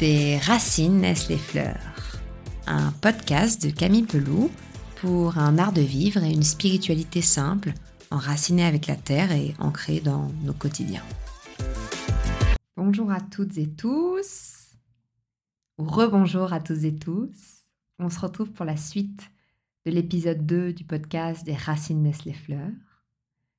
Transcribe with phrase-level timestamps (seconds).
[0.00, 1.76] Des racines naissent les fleurs.
[2.66, 4.50] Un podcast de Camille Peloux
[4.96, 7.74] pour un art de vivre et une spiritualité simple,
[8.10, 11.04] enracinée avec la terre et ancrée dans nos quotidiens.
[12.78, 14.70] Bonjour à toutes et tous.
[15.76, 17.66] Rebonjour à tous et tous.
[17.98, 19.30] On se retrouve pour la suite
[19.84, 22.72] de l'épisode 2 du podcast Des racines naissent les fleurs.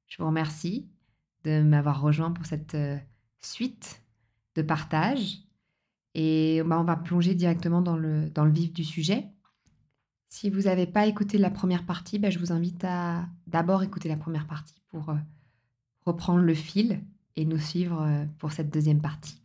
[0.08, 0.90] Je vous remercie
[1.44, 2.98] de m'avoir rejoint pour cette euh,
[3.42, 4.02] suite
[4.56, 5.44] de partage.
[6.14, 9.28] Et bah, on va plonger directement dans le, vif du sujet.
[10.30, 14.10] Si vous n'avez pas écouté la première partie, bah, je vous invite à d'abord écouter
[14.10, 15.16] la première partie pour euh,
[16.06, 17.02] reprendre le fil
[17.36, 19.42] et nous suivre euh, pour cette deuxième partie.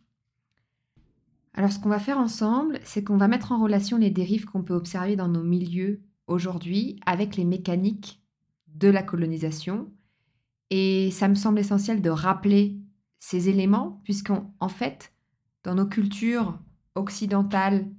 [1.53, 4.61] Alors ce qu'on va faire ensemble, c'est qu'on va mettre en relation les dérives qu'on
[4.61, 8.21] peut observer dans nos milieux aujourd'hui avec les mécaniques
[8.75, 9.91] de la colonisation.
[10.69, 12.77] Et ça me semble essentiel de rappeler
[13.19, 15.11] ces éléments, puisqu'en fait,
[15.67, 16.57] dans nos cultures
[16.95, 17.91] occidentales,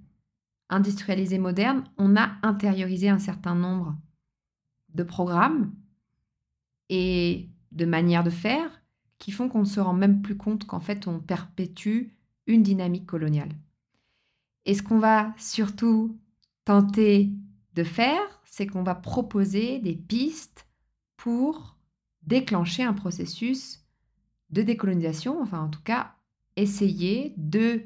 [0.70, 3.95] industrialisées, modernes, on a intériorisé un certain nombre
[4.95, 5.75] de programmes
[6.89, 8.70] et de manières de faire
[9.19, 12.15] qui font qu'on ne se rend même plus compte qu'en fait on perpétue
[12.47, 13.55] une dynamique coloniale.
[14.65, 16.19] Et ce qu'on va surtout
[16.65, 17.31] tenter
[17.75, 20.67] de faire, c'est qu'on va proposer des pistes
[21.19, 21.77] pour
[22.23, 23.84] déclencher un processus
[24.48, 26.15] de décolonisation, enfin en tout cas
[26.59, 27.83] essayer de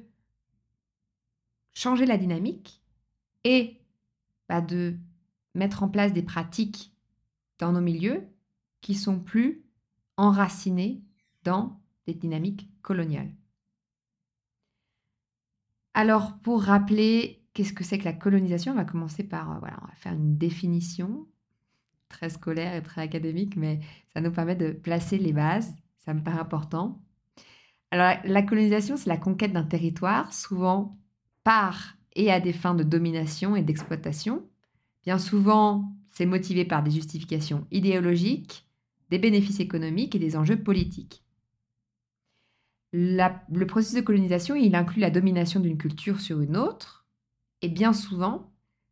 [1.75, 2.83] changer la dynamique
[3.45, 3.81] et
[4.49, 4.97] bah, de
[5.55, 6.93] mettre en place des pratiques
[7.59, 8.27] dans nos milieux
[8.81, 9.65] qui sont plus
[10.17, 11.03] enracinées
[11.45, 13.33] dans des dynamiques coloniales.
[15.95, 19.79] Alors, pour rappeler qu'est-ce que c'est que la colonisation, on va commencer par, euh, voilà,
[19.83, 21.27] on va faire une définition
[22.09, 23.81] très scolaire et très académique, mais
[24.13, 27.03] ça nous permet de placer les bases, ça me paraît important.
[27.93, 30.97] Alors, la colonisation, c'est la conquête d'un territoire, souvent
[31.45, 34.49] par et à des fins de domination et d'exploitation.
[35.05, 38.67] Bien souvent, c'est motivé par des justifications idéologiques,
[39.11, 41.23] des bénéfices économiques et des enjeux politiques.
[42.95, 47.07] le processus de colonisation, il inclut la domination d'une culture sur une autre,
[47.61, 48.51] et bien souvent,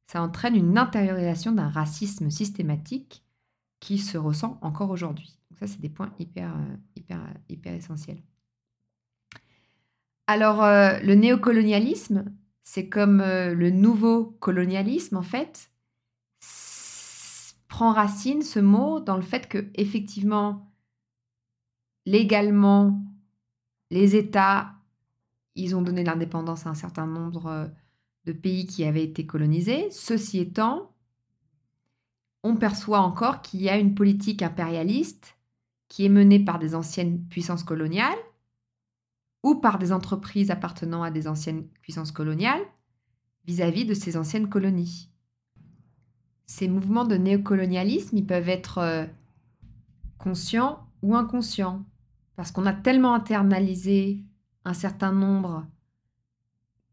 [0.09, 3.25] ça entraîne une intériorisation d'un racisme systématique
[3.81, 5.39] qui se ressent encore aujourd'hui.
[5.51, 8.23] Donc ça, c'est des points hyper, euh, hyper, hyper essentiels.
[10.31, 12.25] Alors, euh, le néocolonialisme,
[12.63, 15.73] c'est comme euh, le nouveau colonialisme, en fait,
[17.67, 20.73] prend racine ce mot dans le fait que, effectivement,
[22.07, 23.03] légalement,
[23.91, 24.75] les États,
[25.57, 27.67] ils ont donné l'indépendance à un certain nombre euh,
[28.27, 29.91] de pays qui avaient été colonisés.
[29.91, 30.95] Ceci étant,
[32.45, 35.37] on perçoit encore qu'il y a une politique impérialiste
[35.89, 38.17] qui est menée par des anciennes puissances coloniales
[39.43, 42.63] ou par des entreprises appartenant à des anciennes puissances coloniales
[43.47, 45.11] vis-à-vis de ces anciennes colonies.
[46.47, 49.07] Ces mouvements de néocolonialisme, ils peuvent être euh,
[50.19, 51.85] conscients ou inconscients,
[52.37, 54.25] parce qu'on a tellement internalisé
[54.65, 55.67] un certain nombre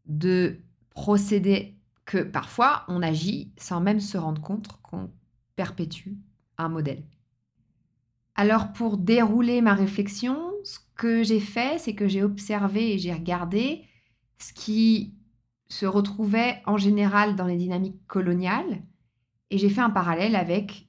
[0.06, 0.58] de
[0.90, 1.76] procédés
[2.06, 5.10] que parfois on agit sans même se rendre compte qu'on
[5.56, 6.14] perpétue
[6.56, 7.04] un modèle.
[8.34, 10.47] Alors pour dérouler ma réflexion,
[10.98, 13.84] que j'ai fait, c'est que j'ai observé et j'ai regardé
[14.38, 15.14] ce qui
[15.68, 18.82] se retrouvait en général dans les dynamiques coloniales
[19.50, 20.88] et j'ai fait un parallèle avec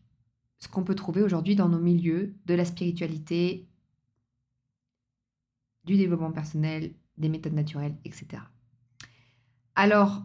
[0.57, 3.69] ce qu'on peut trouver aujourd'hui dans nos milieux de la spiritualité,
[5.85, 8.41] du développement personnel, des méthodes naturelles, etc.
[9.75, 10.23] Alors,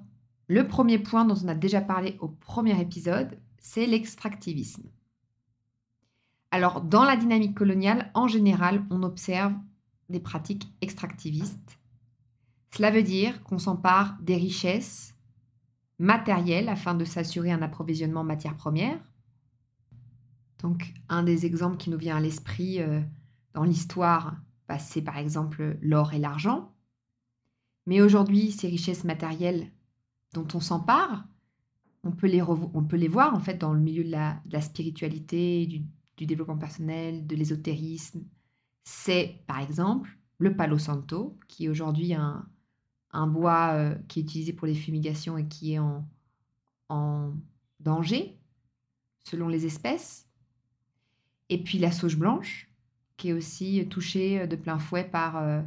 [0.49, 4.89] le premier point dont on a déjà parlé au premier épisode, c'est l'extractivisme.
[6.50, 9.53] Alors, dans la dynamique coloniale, en général, on observe
[10.09, 11.78] des pratiques extractivistes.
[12.75, 15.15] Cela veut dire qu'on s'empare des richesses
[15.98, 19.00] matérielles afin de s'assurer un approvisionnement en matières premières.
[20.59, 23.00] Donc, un des exemples qui nous vient à l'esprit euh,
[23.53, 24.37] dans l'histoire,
[24.69, 26.72] bah, c'est par exemple l'or et l'argent.
[27.87, 29.70] Mais aujourd'hui, ces richesses matérielles
[30.32, 31.26] dont on s'empare,
[32.02, 35.67] on peut, les on peut les voir en fait dans le milieu de la, spiritualité,
[35.67, 35.82] du,
[36.17, 38.25] du développement personnel, de l'ésotérisme,
[38.84, 42.46] c'est par exemple le Palo Santo, qui est aujourd'hui un,
[43.26, 46.04] bois euh, qui est utilisé pour les fumigations et qui est en,
[47.81, 48.38] danger
[49.25, 50.28] selon les espèces.
[51.48, 52.70] Et puis la sauge blanche,
[53.16, 55.60] qui est aussi touchée de plein fouet par euh,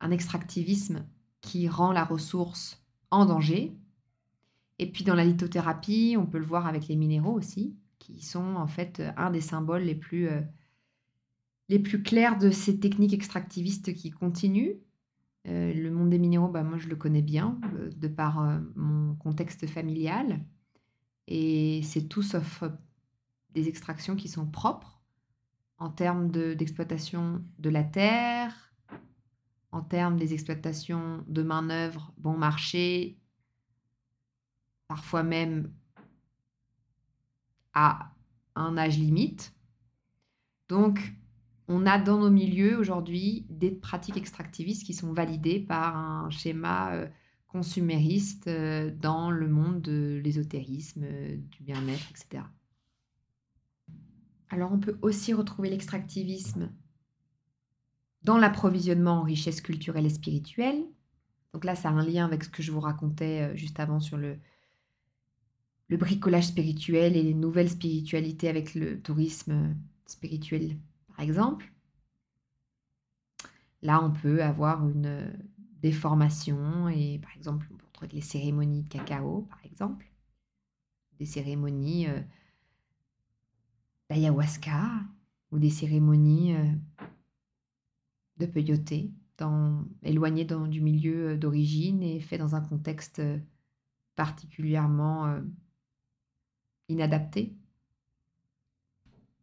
[0.00, 1.06] un extractivisme
[1.40, 3.76] qui rend la ressource en danger.
[4.78, 8.56] Et puis dans la lithothérapie, on peut le voir avec les minéraux aussi, qui sont
[8.56, 10.40] en fait un des symboles les plus euh,
[11.68, 14.76] les plus clairs de ces techniques extractivistes qui continuent,
[15.48, 18.58] Euh, le monde des minéraux, bah, moi je le connais bien euh, de par euh,
[18.74, 20.44] mon contexte familial.
[21.28, 22.64] Et c'est tout sauf
[23.50, 25.00] des extractions qui sont propres
[25.78, 28.72] en termes d'exploitation de, la terre,
[29.72, 33.18] en termes des exploitations de main-d'œuvre bon marché,
[34.88, 35.72] parfois même
[37.74, 38.14] à
[38.54, 39.54] un âge limite.
[40.68, 41.12] Donc,
[41.68, 46.94] on a dans nos milieux aujourd'hui des pratiques extractivistes qui sont validées par un schéma
[46.94, 47.08] euh,
[47.48, 52.44] consumériste euh, dans le monde de l'ésotérisme, euh, du bien-être, etc.
[54.48, 56.70] Alors on peut aussi retrouver l'extractivisme
[58.22, 60.84] dans l'approvisionnement en richesses culturelles et spirituelles.
[61.52, 64.16] Donc là, ça a un lien avec ce que je vous racontais juste avant sur
[64.16, 64.36] le,
[65.88, 69.74] le bricolage spirituel et les nouvelles spiritualités avec le tourisme
[70.06, 70.76] spirituel
[71.16, 71.72] par exemple.
[73.82, 75.32] Là, on peut avoir une euh,
[75.80, 80.10] déformation et par exemple, on peut trouver les cérémonies de cacao, par exemple,
[81.18, 82.20] des cérémonies euh,
[84.10, 84.90] d'ayahuasca
[85.52, 86.72] ou des cérémonies euh,
[88.38, 88.92] de peyote,
[90.02, 93.22] éloignées du milieu d'origine et fait dans un contexte
[94.14, 95.40] particulièrement
[96.88, 97.54] inadapté.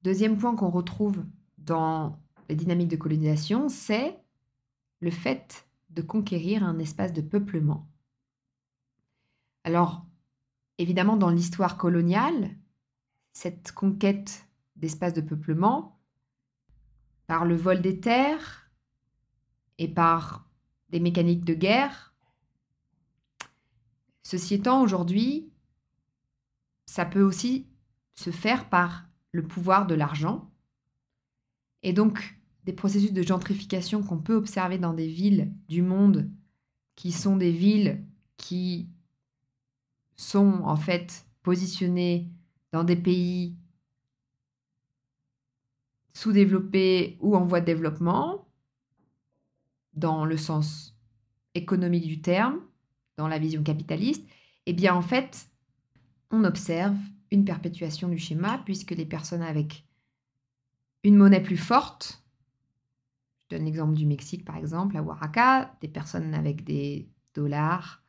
[0.03, 1.23] Deuxième point qu'on retrouve
[1.65, 2.19] dans
[2.49, 4.19] les dynamiques de colonisation, c'est
[4.99, 7.87] le fait de conquérir un espace de peuplement.
[9.63, 10.05] Alors,
[10.77, 12.55] évidemment, dans l'histoire coloniale,
[13.31, 15.99] cette conquête d'espace de peuplement,
[17.27, 18.69] par le vol des terres
[19.77, 20.49] et par
[20.89, 22.13] des mécaniques de guerre,
[24.23, 25.51] ceci étant, aujourd'hui,
[26.85, 27.67] ça peut aussi
[28.13, 30.52] se faire par le pouvoir de l'argent
[31.83, 36.29] et donc, des processus de gentrification qu'on peut observer dans des villes du monde,
[36.95, 38.03] qui sont des villes
[38.37, 38.87] qui
[40.15, 42.29] sont en fait positionnées
[42.71, 43.55] dans des pays
[46.13, 48.47] sous-développés ou en voie de développement,
[49.93, 50.95] dans le sens
[51.55, 52.59] économique du terme,
[53.17, 54.25] dans la vision capitaliste,
[54.65, 55.47] eh bien en fait,
[56.31, 56.95] on observe
[57.31, 59.85] une perpétuation du schéma puisque les personnes avec
[61.03, 62.23] une monnaie plus forte.
[63.43, 68.03] Je donne l'exemple du Mexique, par exemple, à Oaxaca, des personnes avec des dollars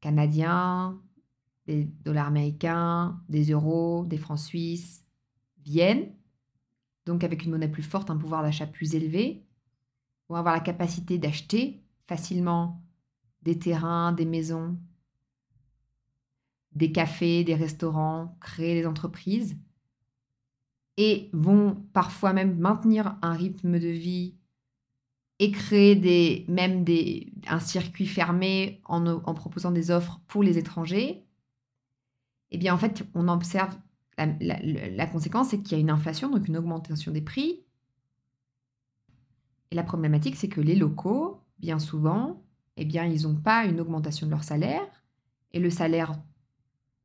[0.00, 1.00] canadiens,
[1.66, 5.04] des dollars américains, des euros, des francs suisses,
[5.58, 6.12] viennent,
[7.06, 9.44] donc avec une monnaie plus forte, un pouvoir d'achat plus élevé,
[10.28, 12.82] vont avoir la capacité d'acheter facilement
[13.42, 14.78] des terrains, des maisons,
[16.72, 19.56] des cafés, des restaurants, créer des entreprises
[21.02, 24.34] et vont parfois même maintenir un rythme de vie
[25.38, 31.24] et créer des, même des, un circuit fermé en, proposant des offres pour les étrangers,
[32.50, 33.74] eh bien en fait, on observe
[34.18, 34.26] la,
[34.60, 37.64] la, conséquence, c'est qu'il y a une inflation, donc une augmentation des prix.
[39.70, 42.42] Et la problématique, c'est que les locaux, bien souvent,
[42.76, 44.86] eh bien, ils n'ont pas une augmentation de leur salaire.
[45.52, 46.12] Et le salaire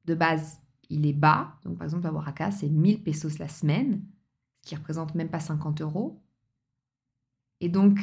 [0.03, 0.59] de base
[0.89, 1.55] il est bas.
[1.63, 4.01] Donc, par exemple, à Oaxaca, c'est 1000 pesos la semaine,
[4.61, 6.21] ce qui représente même pas 50 euros.
[7.61, 7.99] Et donc,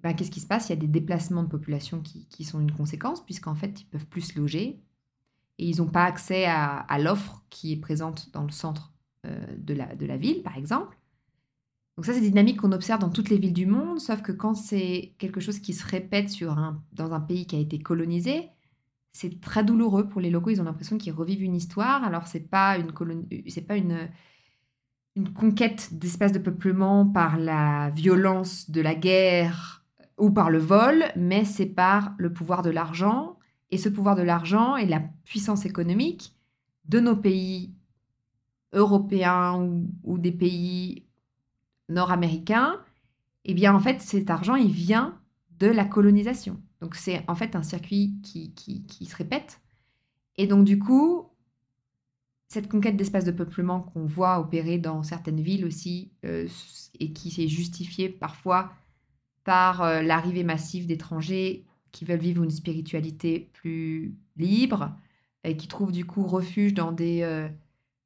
[0.00, 0.68] ben, qu'est-ce qui se passe?
[0.68, 4.06] Il y a des déplacements de population qui, sont une conséquence, puisqu'en fait, ils peuvent
[4.06, 4.82] plus loger
[5.58, 8.92] et ils n'ont pas accès à, l'offre qui est présente dans le centre
[9.26, 10.98] euh, de, la, ville, par exemple.
[11.96, 14.32] Donc ça, c'est des dynamiques qu'on observe dans toutes les villes du monde, sauf que
[14.32, 16.56] quand c'est quelque chose qui se répète sur
[16.92, 18.50] dans un pays qui a été colonisé,
[19.14, 20.50] c'est très douloureux pour les locaux.
[20.50, 22.02] Ils ont l'impression qu'ils revivent une histoire.
[22.04, 22.92] Alors, c'est pas une
[23.48, 24.10] c'est pas une,
[25.14, 29.84] une conquête d'espace de peuplement par la violence de la guerre
[30.18, 33.38] ou par le vol, mais c'est par le pouvoir de l'argent.
[33.70, 36.34] Et ce pouvoir de l'argent et la puissance économique
[36.86, 37.72] de nos pays
[38.72, 41.06] européens ou, ou des pays
[41.88, 42.80] nord-américains,
[43.44, 45.20] eh bien, en fait, cet argent, il vient
[45.58, 46.60] de la colonisation.
[46.80, 49.60] Donc c'est en fait un circuit qui, qui, se répète.
[50.36, 51.26] Et donc du coup,
[52.48, 56.48] cette conquête d'espace de peuplement qu'on voit opérer dans certaines villes aussi, euh,
[57.00, 58.72] et qui s'est justifiée parfois
[59.44, 64.96] par euh, l'arrivée massive d'étrangers qui veulent vivre une spiritualité plus libre,
[65.44, 67.48] et qui trouvent du coup refuge dans des, euh,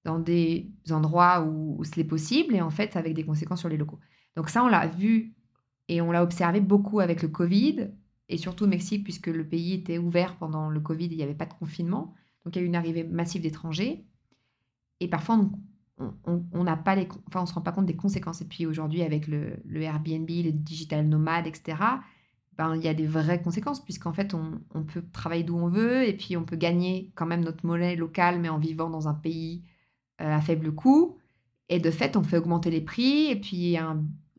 [0.04, 3.76] dans des endroits où, où c'est possible, et en fait avec des conséquences sur les
[3.76, 3.98] locaux.
[4.36, 5.34] Donc ça, on l'a vu
[5.88, 7.90] et on l'a observé beaucoup avec le Covid,
[8.28, 11.34] et surtout au Mexique, puisque le pays était ouvert pendant le Covid, il n'y avait
[11.34, 12.14] pas de confinement.
[12.44, 14.04] Donc il y a eu une arrivée massive d'étrangers.
[15.00, 15.40] Et parfois,
[15.98, 18.40] on n'a pas les, enfin, se rend pas compte des conséquences.
[18.40, 21.78] Et puis aujourd'hui, avec le, Airbnb, les digital nomades, etc.,
[22.56, 26.06] ben, il y a des vraies conséquences, puisqu'en fait, on, peut travailler d'où on veut,
[26.06, 29.14] et puis on peut gagner quand même notre monnaie locale, mais en vivant dans un
[29.14, 29.62] pays
[30.20, 31.16] euh, à faible coût.
[31.68, 33.76] Et de fait, on fait augmenter les prix, et puis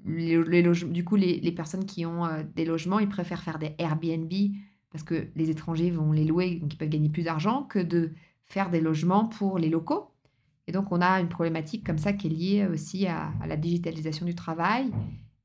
[0.06, 4.32] les, du coup, les, personnes qui ont euh, des logements, ils préfèrent faire des Airbnb,
[4.91, 8.12] parce que les étrangers vont les louer, donc ils peuvent gagner plus d'argent, que de
[8.46, 10.12] faire des logements pour les locaux.
[10.68, 14.25] Et donc, on a une problématique comme ça qui est liée aussi à, la digitalisation
[14.25, 14.91] du travail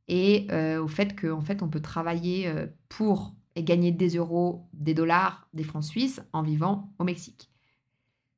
[0.06, 4.66] et euh, au fait qu'en fait, on peut travailler euh, pour et gagner des euros,
[4.72, 7.50] des dollars, des francs suisses en vivant au Mexique.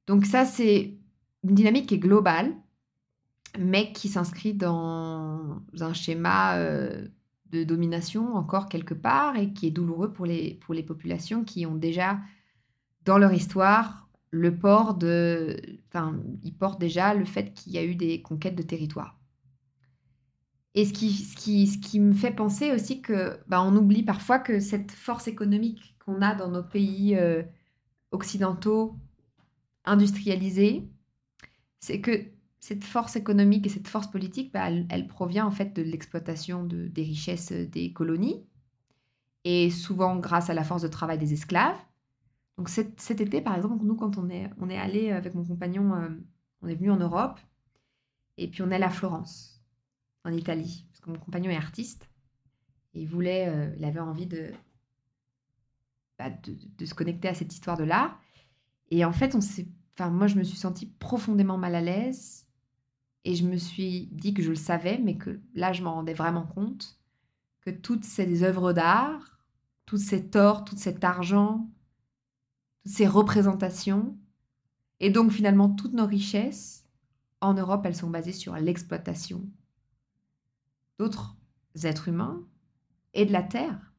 [0.06, 0.94] Donc ça, c'est
[1.42, 2.54] une dynamique qui est globale,
[3.58, 7.08] mais qui s'inscrit dans un schéma euh,
[7.50, 11.66] de domination encore quelque part et qui est douloureux pour les, pour les populations qui
[11.66, 12.18] ont déjà
[13.04, 15.56] dans leur histoire le port de...
[15.88, 19.18] Enfin, ils portent déjà le fait qu'il y a eu des conquêtes de territoire.
[20.74, 24.02] Et ce qui, ce qui, ce qui me fait penser aussi que bah, on oublie
[24.02, 27.42] parfois que cette force économique qu'on a dans nos pays euh,
[28.10, 28.94] occidentaux
[29.86, 30.86] industrialisés,
[31.80, 35.82] c'est que cette force économique et cette force politique, bah, elle, provient en fait de
[35.82, 38.44] l'exploitation de, des richesses des colonies
[39.44, 41.78] et souvent grâce à la force de travail des esclaves.
[42.56, 46.08] Donc cet, été, par exemple, nous, quand on est, allé avec mon compagnon, euh,
[46.62, 47.38] on est venu en Europe
[48.38, 49.62] et puis on est allé à Florence
[50.24, 52.08] en Italie, parce que mon compagnon est artiste.
[52.94, 54.26] Et il voulait, euh, il avait envie
[56.18, 58.18] bah, de, se connecter à cette histoire de l'art.
[58.90, 59.68] Et en fait, on s'est,
[60.00, 62.45] moi, je me suis sentie profondément mal à l'aise.
[63.26, 66.14] Et je me suis dit que je le savais, mais que là, je m'en rendais
[66.14, 66.96] vraiment compte
[67.60, 69.40] que toutes ces œuvres d'art,
[69.84, 71.68] tous ces torts, tout cet argent,
[72.84, 74.16] toutes ces représentations,
[75.00, 76.86] et donc finalement toutes nos richesses,
[77.40, 79.44] en Europe, elles sont basées sur l'exploitation
[81.00, 81.36] d'autres
[81.82, 82.46] êtres humains
[83.12, 83.92] et de la Terre.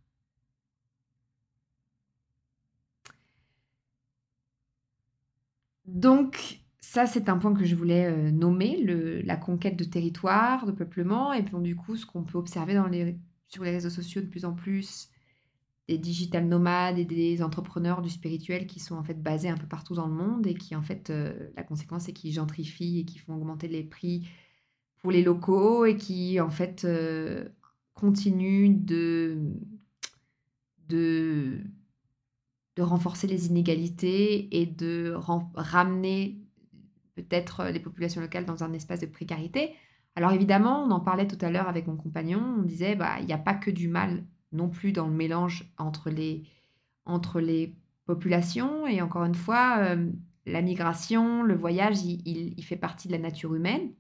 [5.83, 8.81] Donc, ça, c'est un point que je voulais euh, nommer,
[9.25, 12.81] la conquête de territoire, de peuplement, et puis du coup, ce qu'on peut observer
[13.49, 15.09] sur les réseaux sociaux de plus en plus,
[15.89, 19.67] des digital nomades et des entrepreneurs du spirituel qui sont en fait basés un peu
[19.67, 23.05] partout dans le monde et qui en fait, euh, la conséquence, c'est qu'ils gentrifient et
[23.05, 24.25] qui font augmenter les prix
[24.99, 27.49] pour les locaux et qui en fait euh,
[27.95, 29.37] continue de,
[30.87, 31.59] de,
[32.77, 35.13] de renforcer les inégalités et de
[35.53, 36.46] ramener
[37.23, 39.73] peut-être les populations locales dans un espace de précarité.
[40.15, 43.25] Alors évidemment, on en parlait tout à l'heure avec mon compagnon, on disait bah il
[43.25, 46.43] n'y a pas que du mal non plus dans le mélange entre les,
[47.05, 50.09] entre les populations et encore une fois, euh,
[50.45, 53.91] la migration, le voyage, il, il fait partie de la nature humaine.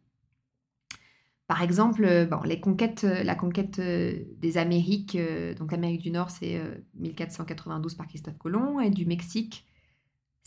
[1.47, 5.17] Par exemple, euh, bon, les conquêtes, euh, la conquête euh, des Amériques,
[5.57, 6.61] donc l'Amérique du Nord, c'est
[6.95, 9.65] 1492 par Christophe Colomb, et du Mexique,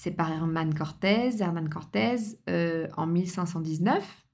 [0.00, 2.16] c'est par Hernán Cortés, Hernán Cortés
[2.97, 4.26] en 1519.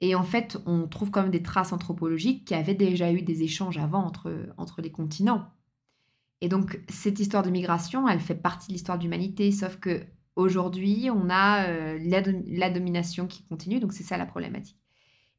[0.00, 3.42] Et en fait, on trouve quand même des traces anthropologiques qui avaient déjà eu des
[3.42, 5.48] échanges avant entre, entre les continents.
[6.40, 10.04] Et donc, cette histoire de migration, elle fait partie de l'histoire de l'humanité, sauf que
[10.36, 11.66] aujourd'hui, on a
[11.98, 14.78] la domination qui continue, donc c'est ça la problématique.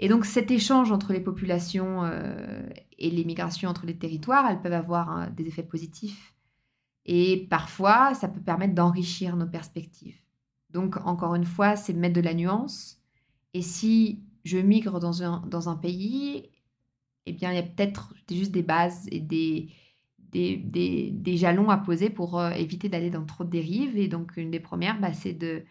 [0.01, 4.59] Et donc cet échange entre les populations euh, et les migrations entre les territoires, elles
[4.59, 6.33] peuvent avoir des effets positifs.
[7.05, 10.17] Et parfois, ça peut permettre d'enrichir nos perspectives.
[10.70, 13.01] Donc, encore une fois, c'est de mettre de la nuance.
[13.53, 16.50] Et si je migre dans un, dans un pays,
[17.25, 19.70] eh bien, il y a peut-être juste des bases et des,
[20.31, 20.58] des,
[21.12, 23.98] des, jalons à poser pour euh, éviter d'aller dans trop de dérives.
[23.98, 25.63] Et donc, une des premières, bah, c'est de,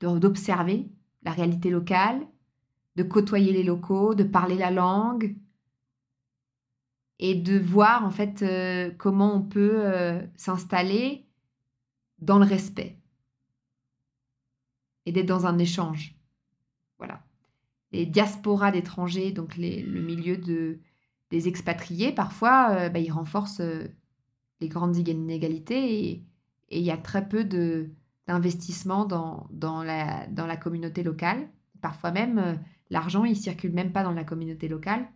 [0.00, 0.88] d'observer de, de,
[1.24, 2.20] la réalité locale,
[2.96, 5.34] de côtoyer les locaux, de parler la langue
[7.22, 11.24] et de voir en fait euh, comment on peut euh, s'installer
[12.18, 12.98] dans le respect
[15.06, 16.16] et d'être dans un échange.
[16.98, 17.22] Voilà.
[17.92, 20.80] Les diasporas d'étrangers, donc le milieu de,
[21.30, 23.62] des expatriés, parfois, euh, bah, ils renforcent
[24.60, 26.26] les grandes inégalités et
[26.70, 31.48] il y a très peu d'investissement dans, la, dans la communauté locale.
[31.80, 32.58] Parfois même,
[32.90, 35.06] l'argent, il circule même pas dans la communauté locale.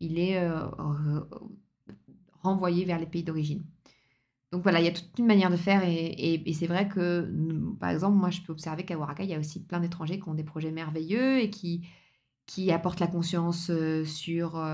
[0.00, 0.66] Il est euh,
[2.42, 3.64] renvoyé vers les pays d'origine.
[4.52, 7.30] Donc voilà, il y a toute une manière de faire et, et, c'est vrai que,
[7.78, 10.28] par exemple, moi, je peux observer qu'à Waraka, il y a aussi plein d'étrangers qui
[10.28, 11.86] ont des projets merveilleux et qui,
[12.46, 14.64] qui apportent la conscience euh, sur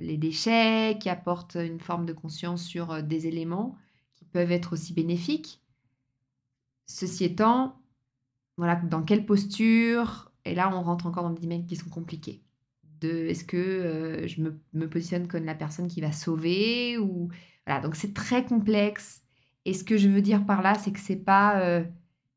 [0.00, 3.76] les déchets, qui apportent une forme de conscience sur des éléments
[4.14, 5.62] qui peuvent être aussi bénéfiques.
[6.86, 7.80] Ceci étant,
[8.58, 12.42] voilà, dans quelle posture Et là, on rentre encore dans des domaines qui sont compliqués.
[13.02, 17.28] De est-ce que euh, je me, positionne comme la personne qui va sauver ou
[17.66, 17.80] voilà.
[17.80, 19.22] Donc c'est très complexe.
[19.64, 21.84] Et ce que je veux dire par là c'est que c'est pas euh,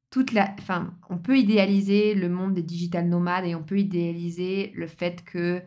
[0.09, 4.71] toute la enfin on peut idéaliser le monde des digital nomades et on peut idéaliser
[4.75, 5.61] le fait que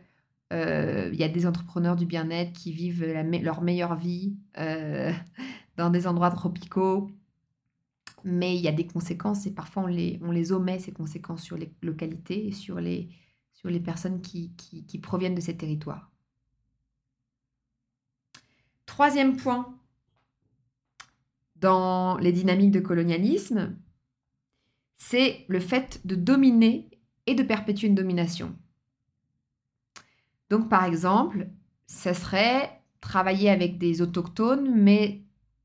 [0.52, 4.36] euh, il y a des entrepreneurs du bien-être qui vivent leur meilleure vie
[5.76, 7.10] dans des endroits tropicaux.
[8.24, 11.42] Mais il y a des conséquences et parfois on les, on les omet ces conséquences
[11.42, 13.08] sur les localités et sur les
[13.58, 14.52] sur les personnes qui,
[15.02, 16.12] proviennent de ces territoires.
[18.86, 19.76] Troisième point,
[21.56, 23.76] dans les dynamiques de colonialisme,
[24.96, 26.88] c'est le fait de dominer
[27.26, 28.56] et de perpétuer une domination.
[30.50, 31.48] Donc par exemple,
[31.88, 35.24] ce serait travailler avec des autochtones, mais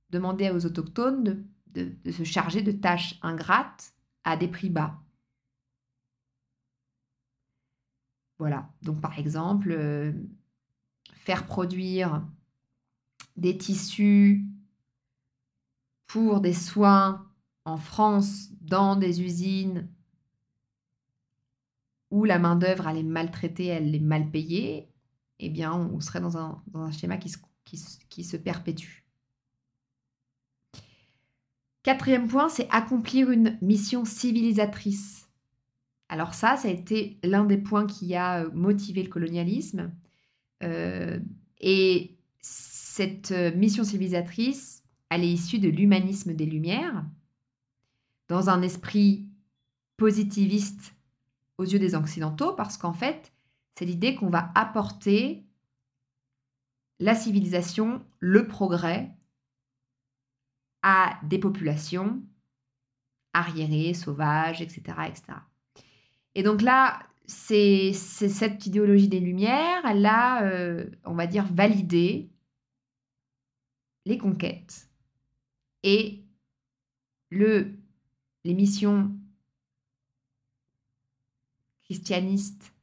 [0.10, 5.03] demander aux autochtones de se charger de tâches ingrates à des prix bas.
[8.40, 10.12] Voilà, donc par exemple, euh,
[11.14, 12.26] faire produire
[13.38, 14.46] des tissus
[16.08, 17.28] pour des soins
[17.66, 19.88] en France dans des usines
[22.12, 24.90] où la main-d'œuvre elle est maltraitée, elle est mal payée,
[25.40, 27.34] eh bien, on serait dans un, schéma qui
[28.10, 29.04] qui se perpétue.
[31.84, 35.23] Quatrième point, c'est accomplir une mission civilisatrice.
[36.14, 39.92] Alors ça, ça a été l'un des points qui a euh, motivé le colonialisme.
[40.62, 41.20] Euh,
[41.60, 47.04] et cette euh, mission civilisatrice, elle est issue de l'humanisme des Lumières,
[48.28, 49.28] dans un esprit
[49.98, 50.94] positiviste
[51.58, 53.34] aux yeux des Occidentaux, parce qu'en fait,
[53.74, 55.44] c'est l'idée qu'on va apporter
[57.00, 59.10] la civilisation, le progrès
[60.84, 62.22] à des populations
[63.34, 64.96] arriérées, sauvages, etc.
[65.08, 65.40] etc.
[66.36, 72.30] Et donc là, c'est cette idéologie des Lumières, elle a, euh, on va dire, validé
[74.06, 74.90] les conquêtes
[75.84, 76.24] et
[77.30, 77.74] le,
[78.44, 79.16] les missions
[81.84, 82.74] christianistes,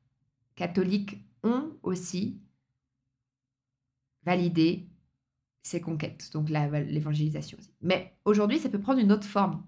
[0.54, 2.40] catholiques ont aussi
[4.24, 4.86] validé
[5.62, 7.72] ces conquêtes, donc l'évangélisation aussi.
[7.80, 9.66] Mais aujourd'hui, ça peut prendre une autre forme.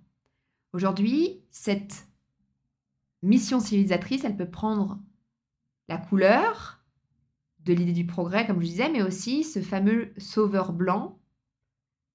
[0.73, 2.07] Aujourd'hui, cette
[3.23, 5.01] mission civilisatrice, elle peut prendre
[5.89, 6.81] la couleur
[7.65, 11.19] de l'idée du progrès, comme je disais, mais aussi ce fameux sauveur blanc,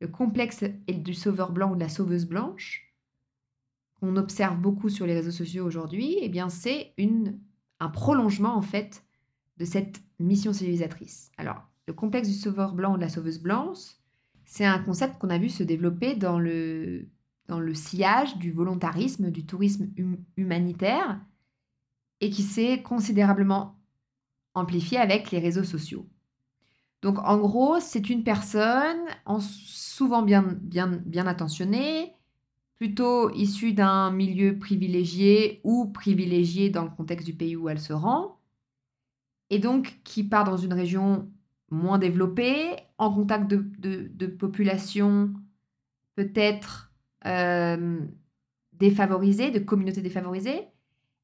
[0.01, 2.93] le complexe du sauveur blanc ou de la sauveuse blanche,
[3.99, 7.39] qu'on observe beaucoup sur les réseaux sociaux aujourd'hui, eh bien c'est une,
[7.79, 9.03] un prolongement en fait
[9.57, 11.31] de cette mission civilisatrice.
[11.37, 13.95] Alors, le complexe du sauveur blanc ou de la sauveuse blanche,
[14.45, 17.07] c'est un concept qu'on a vu se développer dans le
[17.47, 21.19] dans le sillage du volontarisme, du tourisme hum, humanitaire,
[22.21, 23.79] et qui s'est considérablement
[24.53, 26.07] amplifié avec les réseaux sociaux.
[27.01, 32.13] Donc en gros, c'est une personne en souvent bien, bien, bien attentionnée,
[32.75, 37.93] plutôt issue d'un milieu privilégié ou privilégié dans le contexte du pays où elle se
[37.93, 38.39] rend,
[39.49, 41.31] et donc qui part dans une région
[41.69, 45.33] moins développée, en contact de, de, de populations
[46.15, 46.86] peut-être
[47.27, 47.99] euh,
[48.73, 50.67] défavorisées, de communautés défavorisées.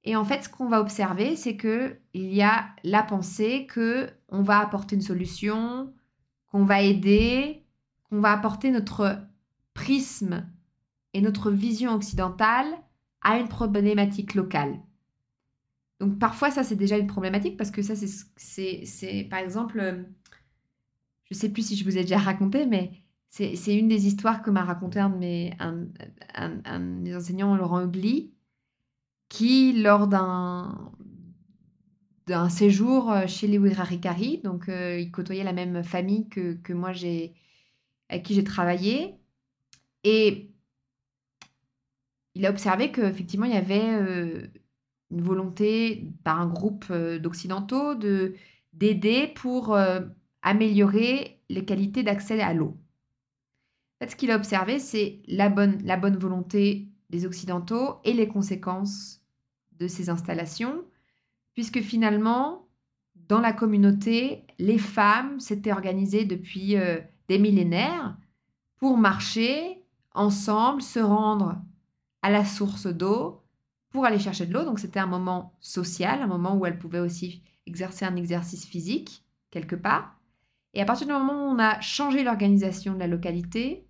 [0.04, 4.10] Et en fait, ce qu'on va observer, c'est que il y a la pensée que
[4.30, 5.94] on va apporter une solution,
[6.48, 7.64] qu'on va aider,
[8.10, 9.18] qu'on va apporter notre
[9.74, 10.46] prisme
[11.14, 12.68] et notre vision occidentale
[13.22, 14.80] à une problématique locale.
[16.00, 20.04] Donc parfois, ça, c'est déjà une problématique parce que ça, c'est, par exemple, euh,
[21.24, 22.92] je ne sais plus si je vous ai déjà raconté, mais
[23.34, 25.88] c'est une des histoires que m'a raconté un de mes, un,
[27.16, 28.32] enseignants, Laurent Ugly,
[29.28, 30.92] qui, lors d'un
[32.50, 37.34] séjour euh, chez les Wirarikari, donc euh, il côtoyait la même famille que, moi j'ai
[38.10, 39.16] avec qui j'ai travaillé,
[40.04, 40.52] et
[42.36, 44.48] il a observé qu'effectivement il y avait euh,
[45.10, 48.36] une volonté par un groupe d'occidentaux de
[48.74, 49.78] d'aider pour
[50.42, 52.78] améliorer les qualités d'accès à l'eau
[54.02, 59.22] ce qu'il a observé, c'est la bonne, la bonne volonté des Occidentaux et les conséquences
[59.80, 60.84] de ces installations,
[61.54, 62.68] puisque finalement,
[63.16, 68.18] dans la communauté, les femmes s'étaient organisées depuis euh, des millénaires
[68.78, 71.62] pour marcher ensemble, se rendre
[72.22, 73.42] à la source d'eau
[73.90, 74.66] pour aller chercher de l'eau.
[74.66, 79.24] Donc c'était un moment social, un moment où elles pouvaient aussi exercer un exercice physique
[79.52, 80.20] quelque part.
[80.74, 83.88] Et à partir du moment où on a changé l'organisation de la localité,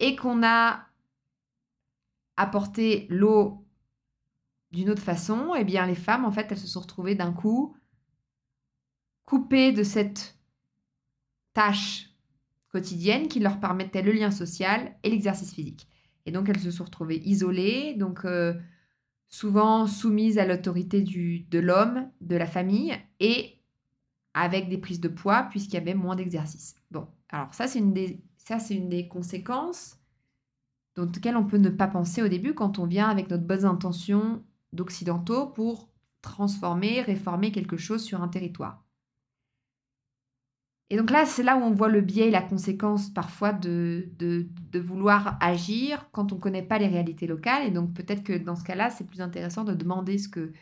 [0.00, 0.86] et qu'on a
[2.36, 3.64] apporté l'eau
[4.72, 7.76] d'une autre façon, eh bien les femmes, en fait, elles se sont retrouvées d'un coup
[9.24, 10.36] coupées de cette
[11.54, 12.10] tâche
[12.68, 15.88] quotidienne qui leur permettait le lien social et l'exercice physique.
[16.26, 18.54] Et donc elles se sont retrouvées isolées, donc euh,
[19.28, 23.53] souvent soumises à l'autorité de l'homme, de la famille, et
[24.34, 26.74] avec des prises de poids puisqu'il y avait moins d'exercice.
[26.90, 29.98] Bon, alors ça c'est une des, ça c'est une des conséquences
[30.96, 34.44] dont on peut ne pas penser au début quand on vient avec notre bonnes intentions
[34.72, 35.88] d'occidentaux pour
[36.22, 38.84] transformer, réformer quelque chose sur un territoire.
[40.90, 44.08] Et donc là, c'est là où on voit le biais et la conséquence parfois de,
[44.18, 44.46] de,
[44.78, 47.66] vouloir agir quand on ne connaît pas les réalités locales.
[47.66, 50.52] Et donc peut-être que dans ce cas-là, c'est plus intéressant de demander ce, que,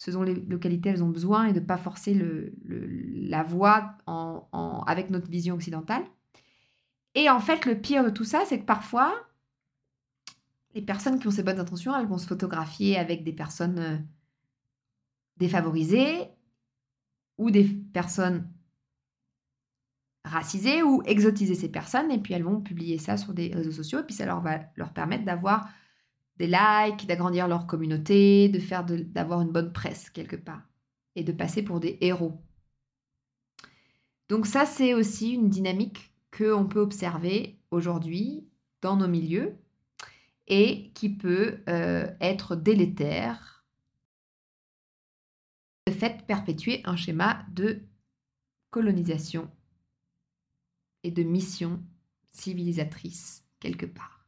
[0.00, 3.98] ce dont les localités elles ont besoin et de ne pas forcer le, la voie
[4.06, 6.02] en, avec notre vision occidentale.
[7.14, 9.14] Et en fait, le pire de tout ça, c'est que parfois,
[10.74, 13.98] les personnes qui ont ces bonnes intentions, elles vont se photographier avec des personnes euh,
[15.36, 16.30] défavorisées
[17.36, 18.50] ou des personnes
[20.24, 24.00] raciser ou exotiser ces personnes et puis elles vont publier ça sur des réseaux sociaux
[24.00, 25.68] et puis ça leur va leur permettre d'avoir
[26.40, 30.62] des likes, d'agrandir leur communauté, de faire d'avoir une bonne presse quelque part
[31.14, 32.40] et de passer pour des héros.
[34.30, 38.48] Donc ça c'est aussi une dynamique que on peut observer aujourd'hui
[38.80, 39.54] dans nos milieux
[40.46, 43.66] et qui peut euh, être délétère
[45.86, 47.82] de fait perpétuer un schéma de
[48.70, 49.50] colonisation
[51.02, 51.82] et de mission
[52.32, 54.19] civilisatrice quelque part.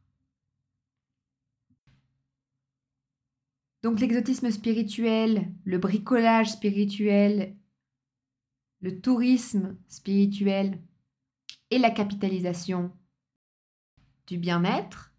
[3.83, 7.57] Donc l'exotisme spirituel, le bricolage spirituel,
[8.81, 10.81] le tourisme spirituel
[11.71, 12.92] et la capitalisation
[14.27, 15.12] du bien-être,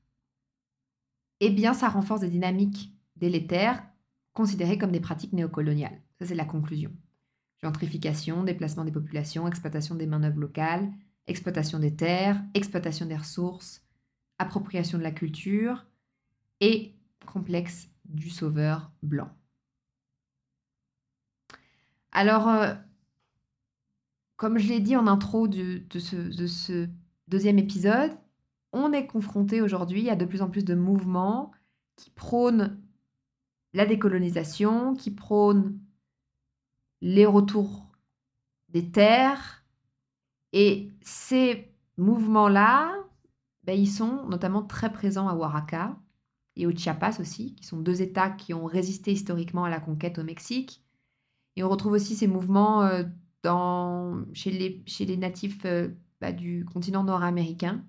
[1.41, 3.85] eh bien ça renforce des dynamiques délétères
[4.31, 6.01] considérées comme des pratiques néocoloniales.
[6.19, 6.91] Ça c'est la conclusion.
[7.61, 10.89] Gentrification, déplacement des populations, exploitation des main-d'œuvre locales,
[11.27, 13.85] exploitation des terres, exploitation des ressources,
[14.37, 15.85] appropriation de la culture
[16.59, 16.93] et
[17.25, 19.29] complexe du sauveur blanc.
[22.11, 22.73] Alors, euh,
[24.37, 26.87] comme je l'ai dit en intro de, ce, de, ce,
[27.27, 28.11] deuxième épisode,
[28.71, 31.51] on est confronté aujourd'hui à de plus en plus de mouvements
[31.95, 32.79] qui prônent
[33.73, 35.79] la décolonisation, qui prônent
[37.01, 37.91] les retours
[38.69, 39.63] des terres,
[40.53, 42.93] et ces mouvements-là,
[43.63, 45.97] ben, ils sont notamment très présents à Oaxaca
[46.55, 50.19] et au Chiapas aussi, qui sont deux États qui ont résisté historiquement à la conquête
[50.19, 50.83] au Mexique.
[51.55, 53.03] Et on retrouve aussi ces mouvements euh,
[53.43, 55.89] dans, chez, les, chez les natifs euh,
[56.21, 57.83] bah, du continent nord-américain.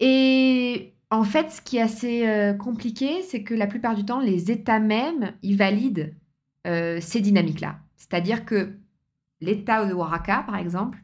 [0.00, 4.20] Et en fait, ce qui est assez euh, compliqué, c'est que la plupart du temps,
[4.20, 6.14] les États mêmes, ils valident
[7.00, 7.78] ces dynamiques-là.
[7.94, 8.76] C'est-à-dire que
[9.40, 10.98] l'État de Oaxaca, par exemple,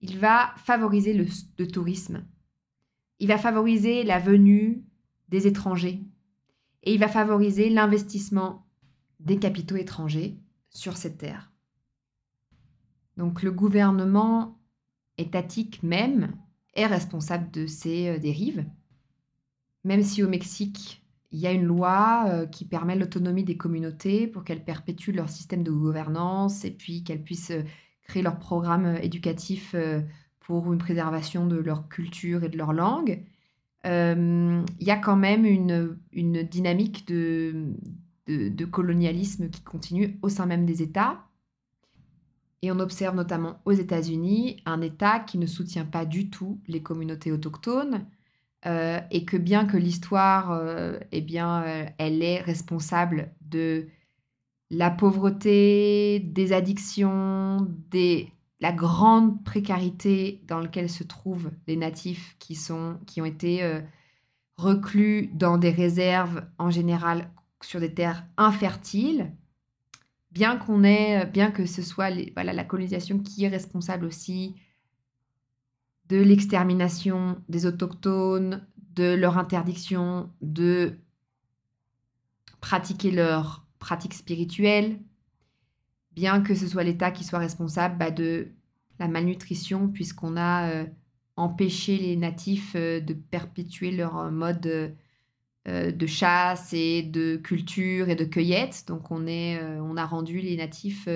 [0.00, 2.22] il va favoriser le, tourisme.
[3.20, 4.84] Il va favoriser la venue
[5.28, 6.02] des étrangers.
[6.82, 8.66] Et il va favoriser l'investissement
[9.20, 11.50] des capitaux étrangers sur cette terre.
[13.16, 14.58] Donc le gouvernement
[15.18, 16.36] étatique même
[16.74, 18.66] est responsable de ces euh, dérives.
[19.84, 24.26] Même si au Mexique, il y a une loi euh, qui permet l'autonomie des communautés
[24.26, 27.62] pour qu'elles perpétuent leur système de gouvernance et puis qu'elles puissent euh,
[28.02, 29.74] créer leur programme éducatif
[30.46, 33.22] pour une préservation de leur culture et de leur langue.
[33.84, 35.96] il y a quand même une,
[36.42, 37.74] dynamique de,
[38.26, 41.24] de, colonialisme qui continue au sein même des États.
[42.62, 46.82] Et on observe notamment aux États-Unis un État qui ne soutient pas du tout les
[46.82, 48.06] communautés autochtones,
[48.66, 53.88] euh, et que bien que l'histoire, euh, eh bien, euh, elle est responsable de
[54.70, 58.32] la pauvreté, des addictions, des,
[58.64, 63.62] la grande précarité dans laquelle se trouvent les natifs qui, sont, qui ont été
[64.56, 67.30] reclus dans des réserves, en général
[67.62, 69.30] sur des terres infertiles,
[70.30, 74.54] bien qu'on ait, bien que ce soit la colonisation qui est responsable aussi
[76.08, 80.94] de l'extermination des autochtones, de leur interdiction de
[82.62, 85.00] pratiquer leurs pratiques spirituelles,
[86.14, 88.48] bien que ce soit l'État qui soit responsable bah, de
[88.98, 90.86] la malnutrition, puisqu'on a euh,
[91.36, 94.94] empêché les natifs euh, de perpétuer leur mode
[95.68, 98.84] euh, de chasse et de culture et de cueillette.
[98.86, 99.26] Donc on,
[99.96, 101.08] a rendu les natifs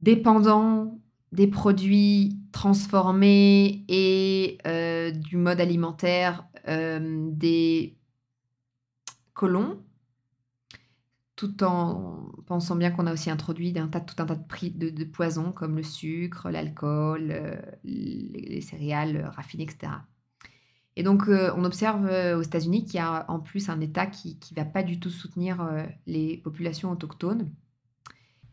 [0.00, 0.98] dépendants
[1.32, 4.58] des produits transformés et
[5.14, 7.96] du mode alimentaire des
[9.34, 9.82] colons.
[11.42, 15.04] Tout en pensant bien qu'on a aussi introduit un tas, tout un tas de, de,
[15.04, 19.92] poisons comme le sucre, l'alcool, euh, les, céréales raffinées, etc.
[20.94, 24.06] Et donc, euh, on observe euh, aux États-Unis qu'il y a en plus un État
[24.06, 25.68] qui ne va pas du tout soutenir
[26.06, 27.50] les populations autochtones.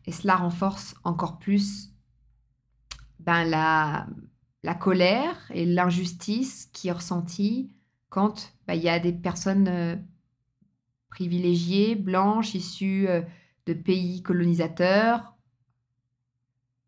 [0.06, 1.90] Et cela renforce encore plus
[3.20, 4.08] ben, la,
[4.64, 7.72] la colère et l'injustice qui est ressentie
[8.08, 10.02] quand ben, il y a des personnes
[11.10, 13.22] privilégiées, blanches, issues euh,
[13.66, 15.36] de pays colonisateurs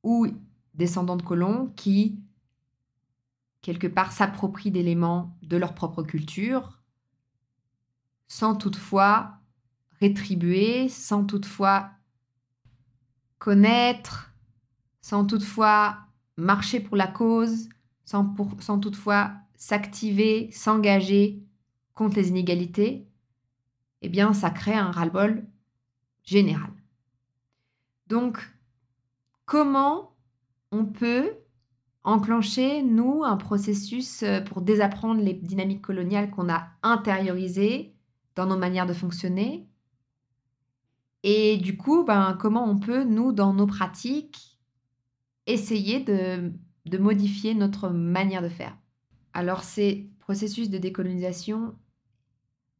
[0.03, 0.27] ou
[0.75, 2.19] descendants de colons qui,
[3.61, 6.83] quelque part, s'approprient d'éléments de leur propre culture
[8.29, 9.39] sans toutefois
[10.01, 11.91] rétribuer, sans toutefois
[13.39, 14.33] connaître,
[15.03, 15.99] sans toutefois
[16.39, 17.69] marcher pour la cause,
[18.05, 21.45] sans, sans toutefois s'activer, s'engager
[21.95, 23.07] contre les inégalités,
[24.03, 25.47] eh bien, ça crée un ras-le-bol
[26.25, 26.71] général.
[28.09, 28.39] Donc,
[29.47, 30.17] comment
[30.71, 31.33] on peut
[32.05, 37.95] enclencher, nous, un processus euh, pour désapprendre les dynamiques coloniales qu'on a intériorisées
[38.35, 39.69] dans nos manières de fonctionner?
[41.23, 44.59] Et du coup, ben, comment on peut, nous, dans nos pratiques,
[45.47, 46.53] essayer de,
[46.87, 48.77] de modifier notre manière de faire?
[49.33, 51.75] Alors, ces processus de décolonisation,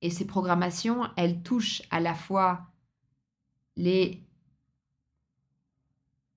[0.03, 2.67] et ces programmations, elles touchent à la fois
[3.77, 4.21] les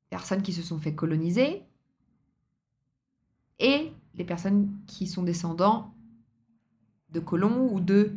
[0.09, 1.63] personnes qui se sont fait coloniser
[3.59, 5.93] et les personnes qui sont descendants
[7.09, 8.13] de colons ou de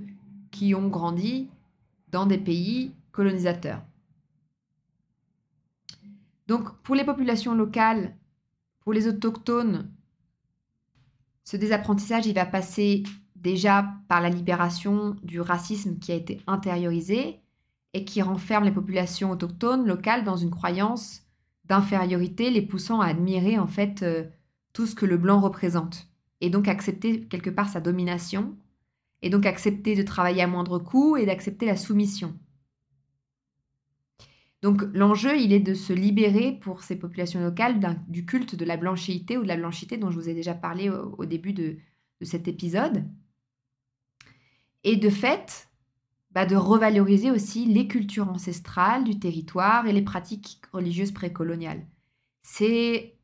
[0.50, 1.48] qui ont grandi
[2.08, 3.82] dans des pays colonisateurs.
[6.46, 8.16] Donc pour les populations locales,
[8.80, 9.90] pour les autochtones,
[11.44, 13.02] ce désapprentissage, il va passer
[13.42, 17.40] déjà par la libération du racisme qui a été intériorisé
[17.94, 21.22] et qui renferme les populations autochtones locales dans une croyance
[21.64, 24.24] d'infériorité, les poussant à admirer en fait euh,
[24.72, 26.09] tout ce que le blanc représente
[26.40, 28.57] et donc accepter quelque part sa domination
[29.22, 32.35] et donc accepter de travailler à moindre coût et d'accepter la soumission.
[34.62, 38.77] Donc l'enjeu, il est de se libérer pour ces populations locales du culte de la
[38.77, 41.77] blanchéité ou de la blanchité dont je vous ai déjà parlé au, début de
[42.22, 43.05] cet épisode
[44.84, 45.68] et de fait,
[46.30, 51.86] bah, de revaloriser aussi les cultures ancestrales du territoire et les pratiques religieuses précoloniales.
[52.42, 53.18] C'est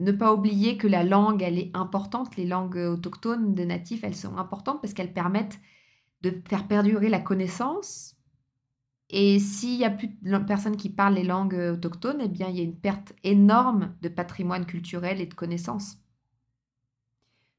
[0.00, 2.36] ne pas oublier que la langue, elle est importante.
[2.36, 5.60] Les langues autochtones de natifs, elles sont importantes parce qu'elles permettent
[6.22, 8.16] de faire perdurer la connaissance.
[9.10, 12.56] Et s'il n'y a plus de personnes qui parlent les langues autochtones, eh bien, il
[12.56, 15.98] y a une perte énorme de patrimoine culturel et de connaissances.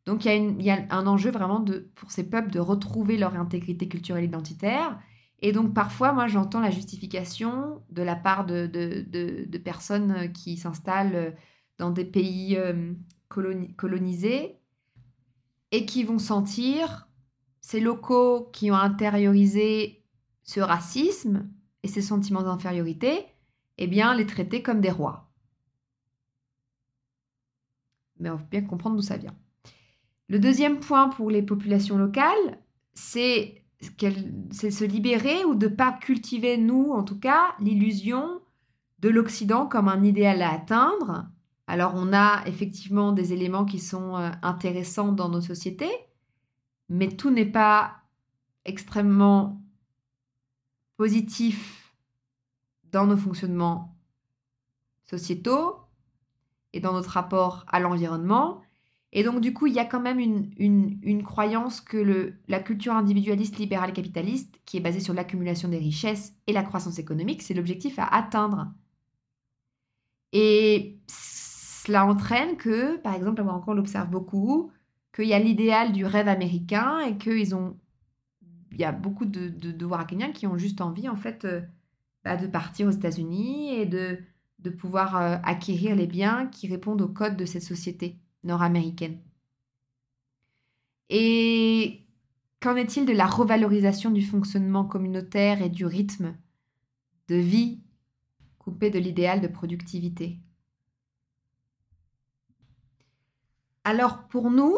[0.06, 1.66] Donc il y, a un enjeu vraiment
[1.96, 5.00] pour ces peuples de retrouver leur intégrité culturelle identitaire.
[5.40, 11.36] Et donc parfois, moi, j'entends la justification de la part de, personnes qui s'installent
[11.80, 12.94] dans des pays euh,
[13.30, 14.60] colonisés
[15.72, 17.10] et qui vont sentir
[17.62, 20.04] ces locaux qui ont intériorisé
[20.44, 21.50] ce racisme
[21.82, 23.26] et ces sentiments d'infériorité,
[23.80, 25.32] eh bien, les traiter comme des rois.
[28.20, 29.36] Mais on veut bien comprendre d'où ça vient.
[30.28, 32.60] Le deuxième point pour les populations locales,
[32.94, 38.42] c'est se libérer ou de pas cultiver, nous en tout cas, l'illusion
[39.00, 41.28] de l'Occident comme un idéal à atteindre.
[41.68, 45.92] Alors on a effectivement des éléments qui sont euh, intéressants dans nos sociétés,
[46.90, 47.98] mais tout n'est pas
[48.66, 49.62] extrêmement
[50.98, 51.94] positif
[52.92, 53.96] dans nos fonctionnements
[55.04, 55.82] sociétaux
[56.74, 58.62] et dans notre rapport à l'environnement.
[59.18, 63.58] Et donc, du coup, il y a quand même une, croyance que la culture individualiste,
[63.58, 67.98] libérale capitaliste, qui est basée sur l'accumulation des richesses et la croissance économique, c'est l'objectif
[67.98, 68.74] à atteindre.
[70.34, 74.70] Et cela entraîne que, par exemple, on encore l'observe beaucoup,
[75.14, 77.78] qu'il y a l'idéal du rêve américain et qu'ils ont.
[78.74, 81.62] Il y a beaucoup de, de, qui ont juste envie, en fait, euh,
[82.26, 84.20] bah, de partir aux États-Unis et de,
[84.60, 89.20] de pouvoir euh, acquérir les biens qui répondent aux codes de cette société nord-américaine.
[91.10, 92.06] Et
[92.62, 96.36] qu'en est-il de la revalorisation du fonctionnement communautaire et du rythme
[97.28, 97.82] de vie
[98.58, 100.40] coupé de l'idéal de productivité?
[103.84, 104.76] Alors pour nous,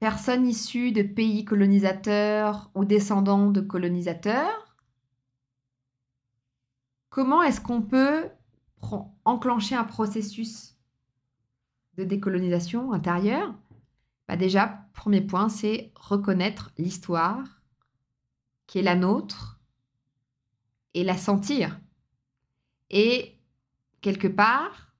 [0.00, 4.76] personnes issues de pays colonisateurs ou descendants de colonisateurs,
[7.08, 8.28] comment est-ce qu'on peut
[9.24, 10.75] enclencher un processus
[11.96, 13.54] de décolonisation intérieure
[14.28, 17.62] bah Déjà, premier point, c'est reconnaître l'histoire
[18.66, 19.60] qui est la nôtre
[20.94, 21.78] et la sentir.
[22.90, 23.38] Et
[24.00, 24.94] quelque part,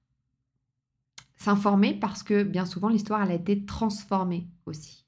[1.35, 5.05] s'informer parce que bien souvent l'histoire elle a été transformée aussi.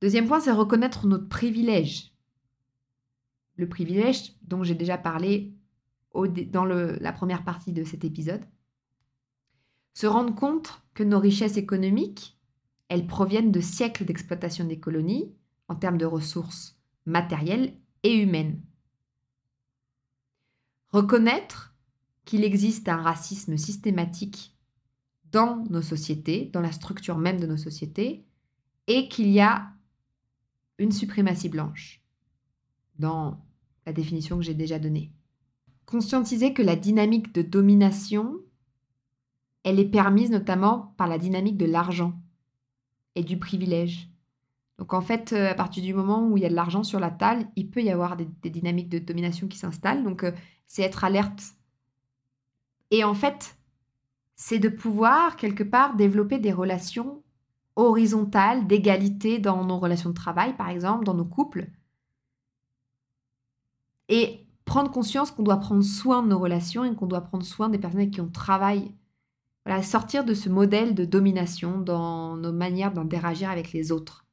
[0.00, 2.12] Deuxième point, c'est reconnaître notre privilège.
[3.56, 5.54] Le privilège dont j'ai déjà parlé
[6.14, 8.44] dans la première partie de cet épisode.
[9.96, 12.38] Se rendre compte que nos richesses économiques,
[12.90, 15.34] elles proviennent de siècles d'exploitation des colonies
[15.68, 18.60] en termes de ressources matérielles et humaines.
[20.90, 21.74] Reconnaître
[22.26, 24.54] qu'il existe un racisme systématique
[25.32, 28.26] dans nos sociétés, dans la structure même de nos sociétés,
[28.88, 29.72] et qu'il y a
[30.76, 32.02] une suprématie blanche
[32.98, 33.42] dans
[33.86, 35.14] la définition que j'ai déjà donnée.
[35.86, 38.42] Conscientiser que la dynamique de domination,
[39.66, 42.12] elle est permise notamment par la dynamique de l'argent
[43.16, 44.08] et du privilège.
[44.78, 47.00] Donc en fait, euh, à partir du moment où il y a de l'argent sur
[47.00, 50.04] la table, il peut y avoir des, dynamiques de domination qui s'installent.
[50.04, 50.30] Donc euh,
[50.68, 51.42] c'est être alerte.
[52.92, 53.56] Et en fait,
[54.36, 57.24] c'est de pouvoir quelque part développer des relations
[57.74, 61.66] horizontales, d'égalité dans nos relations de travail, par exemple, dans nos couples.
[64.08, 67.68] Et prendre conscience qu'on doit prendre soin de nos relations et qu'on doit prendre soin
[67.68, 68.94] des personnes avec qui on travaille.
[69.66, 74.24] Voilà, sortir de ce modèle de domination dans nos manières d'interagir avec les autres.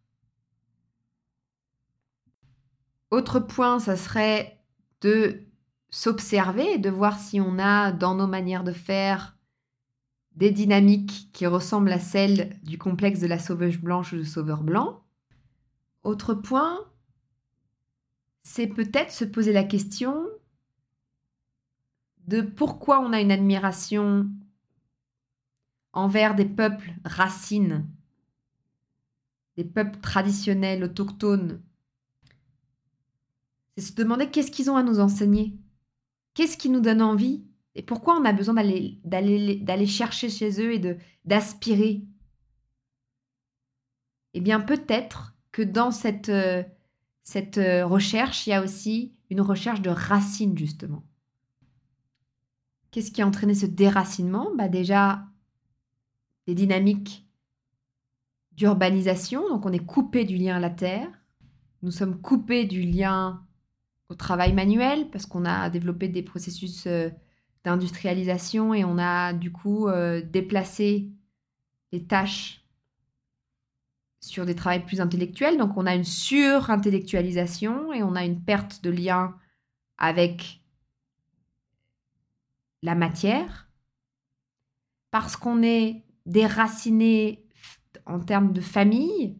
[3.09, 4.63] Autre point, ça serait
[5.01, 5.41] de
[5.89, 9.35] s'observer, de voir si on a dans nos manières de faire
[10.35, 14.63] des dynamiques qui ressemblent à celles du complexe de la sauveuse blanche ou du sauveur
[14.63, 15.03] blanc.
[16.03, 16.79] Autre point,
[18.43, 20.27] c'est peut-être se poser la question
[22.27, 24.29] de pourquoi on a une admiration
[25.93, 27.87] envers des peuples racines,
[29.55, 31.61] des peuples traditionnels, autochtones.
[33.77, 35.55] C'est se demander qu'est-ce qu'ils ont à nous enseigner,
[36.33, 37.43] qu'est-ce qui nous donne envie
[37.75, 42.03] et pourquoi on a besoin d'aller, chercher chez eux et d'aspirer
[44.33, 46.63] Eh bien, peut-être que dans cette, euh,
[47.57, 51.03] euh, recherche, il y a aussi une recherche de racines, justement.
[52.91, 54.51] Qu'est-ce qui a entraîné ce déracinement?
[54.55, 55.25] Bah Déjà,
[56.47, 57.25] des dynamiques
[58.51, 61.09] d'urbanisation, donc on est coupé du lien à la terre,
[61.81, 63.45] nous sommes coupés du lien
[64.09, 67.09] au travail manuel parce qu'on a développé des processus euh,
[67.63, 71.09] d'industrialisation et on a du coup euh, déplacé
[71.91, 72.63] les tâches
[74.21, 75.57] sur des travaux plus intellectuels.
[75.57, 79.35] Donc on a une surintellectualisation et on a une perte de lien
[79.97, 80.61] avec
[82.81, 83.69] la matière.
[85.11, 87.45] Parce qu'on est déraciné
[88.05, 89.37] en termes de famille,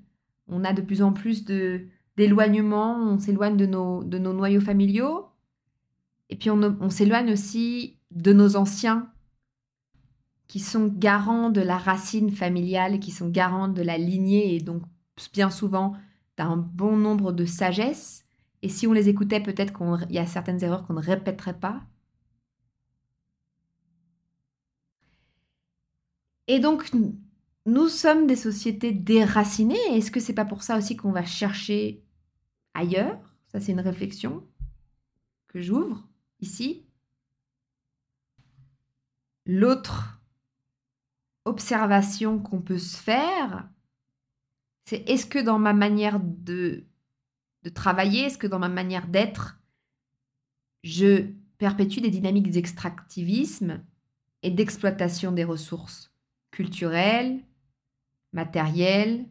[0.47, 4.61] on a de plus en plus de d'éloignement, on s'éloigne de nos, de nos noyaux
[4.61, 5.29] familiaux.
[6.29, 9.11] Et puis on, on s'éloigne aussi de nos anciens
[10.47, 14.83] qui sont garants de la racine familiale, qui sont garants de la lignée et donc
[15.33, 15.95] bien souvent
[16.37, 18.25] d'un bon nombre de sagesse.
[18.61, 21.81] Et si on les écoutait, peut-être qu'il y a certaines erreurs qu'on ne répéterait pas.
[26.47, 26.91] Et donc,
[27.65, 29.79] nous sommes des sociétés déracinées.
[29.91, 32.03] Est-ce que c'est pas pour ça aussi qu'on va chercher
[32.73, 33.19] ailleurs?
[33.47, 34.45] Ça, c'est une réflexion
[35.47, 36.07] que j'ouvre
[36.39, 36.85] ici.
[39.45, 40.21] L'autre
[41.45, 43.69] observation qu'on peut se faire,
[44.85, 46.85] c'est est-ce que dans ma manière de,
[47.63, 49.59] de travailler, est-ce que dans ma manière d'être,
[50.83, 51.27] je
[51.57, 53.83] perpétue des dynamiques d'extractivisme
[54.41, 56.12] et d'exploitation des ressources?
[56.53, 57.43] Culturelles,
[58.31, 59.25] matérielles,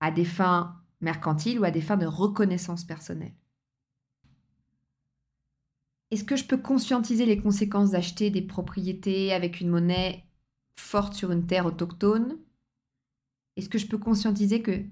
[0.00, 3.34] à des fins mercantiles ou à des fins de reconnaissance personnelle.
[6.10, 10.26] Est-ce que je peux conscientiser les conséquences d'acheter des propriétés avec une monnaie
[10.76, 12.36] forte sur une terre autochtone?
[13.56, 14.84] Est-ce que je peux conscientiser que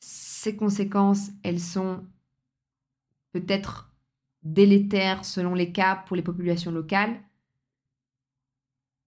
[0.00, 2.04] ces conséquences, elles sont
[3.32, 3.90] peut-être
[4.42, 7.20] délétères selon les cas pour les populations locales,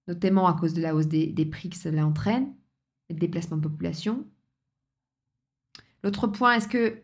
[0.08, 2.54] notamment à cause de la hausse des, prix que cela entraîne,
[3.10, 4.26] le déplacement de population.
[6.04, 7.02] L'autre point, est-ce que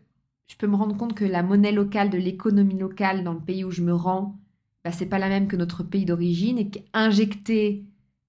[0.48, 3.64] je peux me rendre compte que la monnaie locale de l'économie locale dans le pays
[3.64, 4.40] où je me rends,
[4.84, 7.84] bah, c'est pas la même que notre pays d'origine et qu'injecter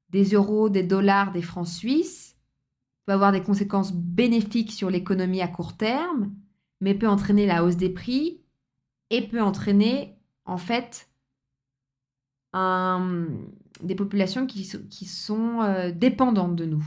[0.09, 2.35] des euros, des dollars, des francs suisses
[3.05, 6.33] peut avoir des conséquences bénéfiques sur l'économie à court terme,
[6.81, 8.41] mais peut entraîner la hausse des prix
[9.09, 10.15] et peut entraîner
[10.45, 11.09] en fait
[13.81, 16.85] des populations qui, sont euh, dépendantes de nous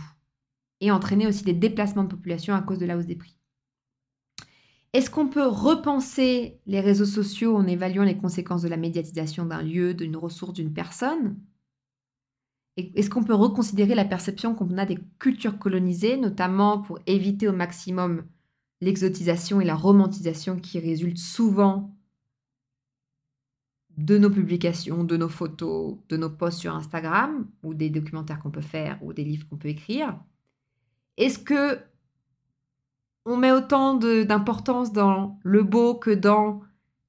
[0.80, 3.36] et entraîner aussi des déplacements de population à cause de la hausse des prix.
[4.92, 9.62] Est-ce qu'on peut repenser les réseaux sociaux en évaluant les conséquences de la médiatisation d'un
[9.62, 11.36] lieu, d'une ressource, d'une personne?
[12.76, 17.52] Est-ce qu'on peut reconsidérer la perception qu'on a des cultures colonisées, notamment pour éviter au
[17.52, 18.24] maximum
[18.80, 21.94] l'exotisation et la romantisation qui résultent souvent
[23.98, 28.50] de nos publications, de nos photos, de nos posts sur Instagram, ou des documentaires qu'on
[28.50, 30.18] peut faire, ou des livres qu'on peut écrire
[31.16, 31.78] Est-ce que
[33.24, 36.60] on met autant d'importance dans le beau que dans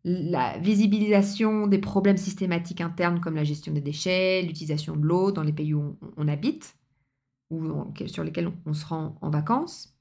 [0.04, 5.44] la visibilisation des problèmes systématiques internes comme la gestion des déchets, l'utilisation de l'eau dans
[5.44, 6.76] les pays où on, habite
[7.50, 7.64] ou
[8.08, 9.93] sur lesquels on se rend en vacances?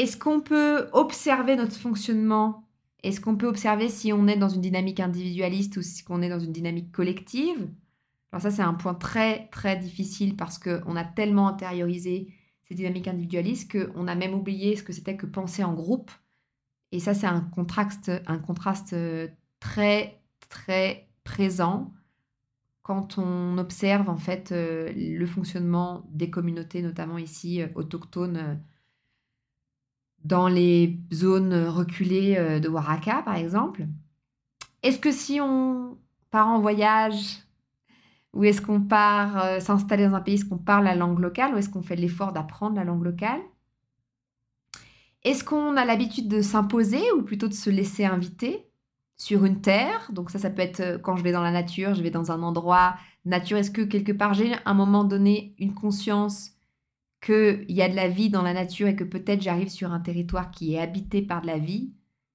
[0.00, 2.64] Est-ce qu'on peut observer notre fonctionnement?
[3.02, 6.30] Est-ce qu'on peut observer si on est dans une dynamique individualiste ou si on est
[6.30, 7.68] dans une dynamique collective?
[8.32, 12.32] Alors ça, c'est un point très, très difficile parce qu'on a tellement intériorisé
[12.66, 16.10] ces dynamiques individualistes qu'on a même oublié ce que c'était que penser en groupe.
[16.92, 19.28] Et ça, c'est un contraste, un contraste euh,
[19.58, 21.92] très, très présent
[22.80, 28.62] quand on observe en fait euh, le fonctionnement des communautés, notamment ici euh, autochtones,
[30.24, 33.86] dans les zones reculées de Waraka, par exemple.
[34.82, 35.98] Est-ce que si on
[36.30, 37.38] part en voyage
[38.32, 41.54] ou est-ce qu'on part euh, s'installer dans un pays, est-ce qu'on parle la langue locale
[41.54, 43.40] ou est-ce qu'on fait l'effort d'apprendre la langue locale?
[45.24, 48.70] Est-ce qu'on a l'habitude de s'imposer ou plutôt de se laisser inviter
[49.16, 50.10] sur une terre?
[50.12, 52.30] Donc ça, ça peut être euh, quand je vais dans la nature, je vais dans
[52.30, 52.94] un endroit
[53.24, 53.58] nature.
[53.58, 56.52] Est-ce que quelque part j'ai à un moment donné une conscience
[57.20, 60.00] qu'il y a de la vie dans la nature et que peut-être j'arrive sur un
[60.00, 61.92] territoire qui est habité par de la vie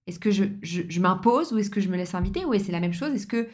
[0.07, 2.45] Est-ce que je, je m'impose ou est-ce que je me laisse inviter?
[2.45, 3.13] Oui, c'est la même chose.
[3.13, 3.49] Est-ce que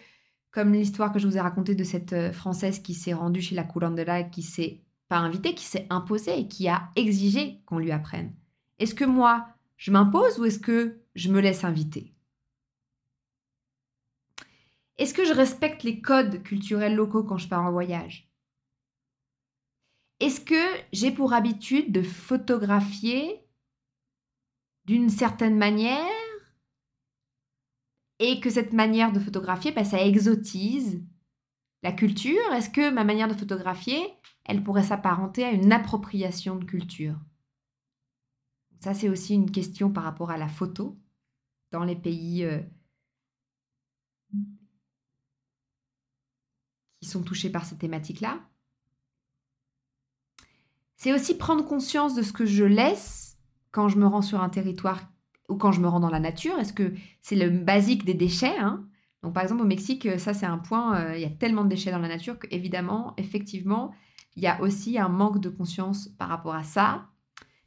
[0.51, 3.55] comme l'histoire que je vous ai racontée de cette euh, Française qui s'est rendue chez
[3.55, 7.79] la curandera et qui s'est pas invitée, qui s'est imposée et qui a exigé qu'on
[7.79, 8.33] lui apprenne.
[8.79, 12.13] Est-ce que moi, je m'impose ou est-ce que je me laisse inviter?
[14.97, 18.30] Est-ce que je respecte les codes culturels locaux quand je pars en voyage?
[20.21, 23.43] Est-ce que j'ai pour habitude de photographier
[24.85, 26.05] d'une certaine manière
[28.19, 31.03] et que cette manière de photographier, bah, ça exotise
[31.81, 32.53] la culture?
[32.53, 33.99] Est-ce que ma manière de photographier,
[34.45, 37.15] elle pourrait s'apparenter à une appropriation de culture?
[38.79, 40.99] Ça, c'est aussi une question par rapport à la photo
[41.71, 42.61] dans les pays euh,
[46.99, 48.39] qui sont touchés par cette thématique-là.
[51.03, 53.35] C'est aussi prendre conscience de ce que je laisse
[53.71, 55.09] quand je me rends sur un territoire
[55.49, 56.93] ou quand je me rends dans la nature Est-ce que
[57.23, 58.85] c'est le basique des déchets hein?
[59.23, 61.63] Donc par exemple au Mexique, euh, ça c'est un point, euh, il y a tellement
[61.63, 63.95] de déchets dans la nature qu'évidemment, effectivement,
[64.35, 67.07] il y a aussi un manque de conscience par rapport à ça.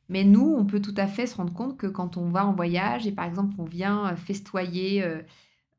[0.09, 2.53] Mais nous, on peut tout à fait se rendre compte que quand on va en
[2.53, 5.05] voyage et par exemple on vient euh, festoyer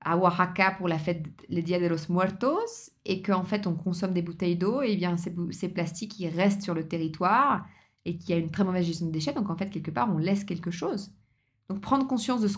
[0.06, 4.14] à Oaxaca pour la fête le Dia de los Muertos et qu'en fait on consomme
[4.14, 7.66] des bouteilles d'eau, et bien ces, plastiques qui restent sur le territoire
[8.06, 9.34] et qu'il y a une très mauvaise gestion de déchets.
[9.34, 11.12] Donc en fait quelque part on laisse quelque chose.
[11.68, 12.58] Donc prendre conscience de ce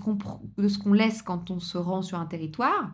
[0.78, 2.94] qu'on laisse quand on se rend sur un territoire,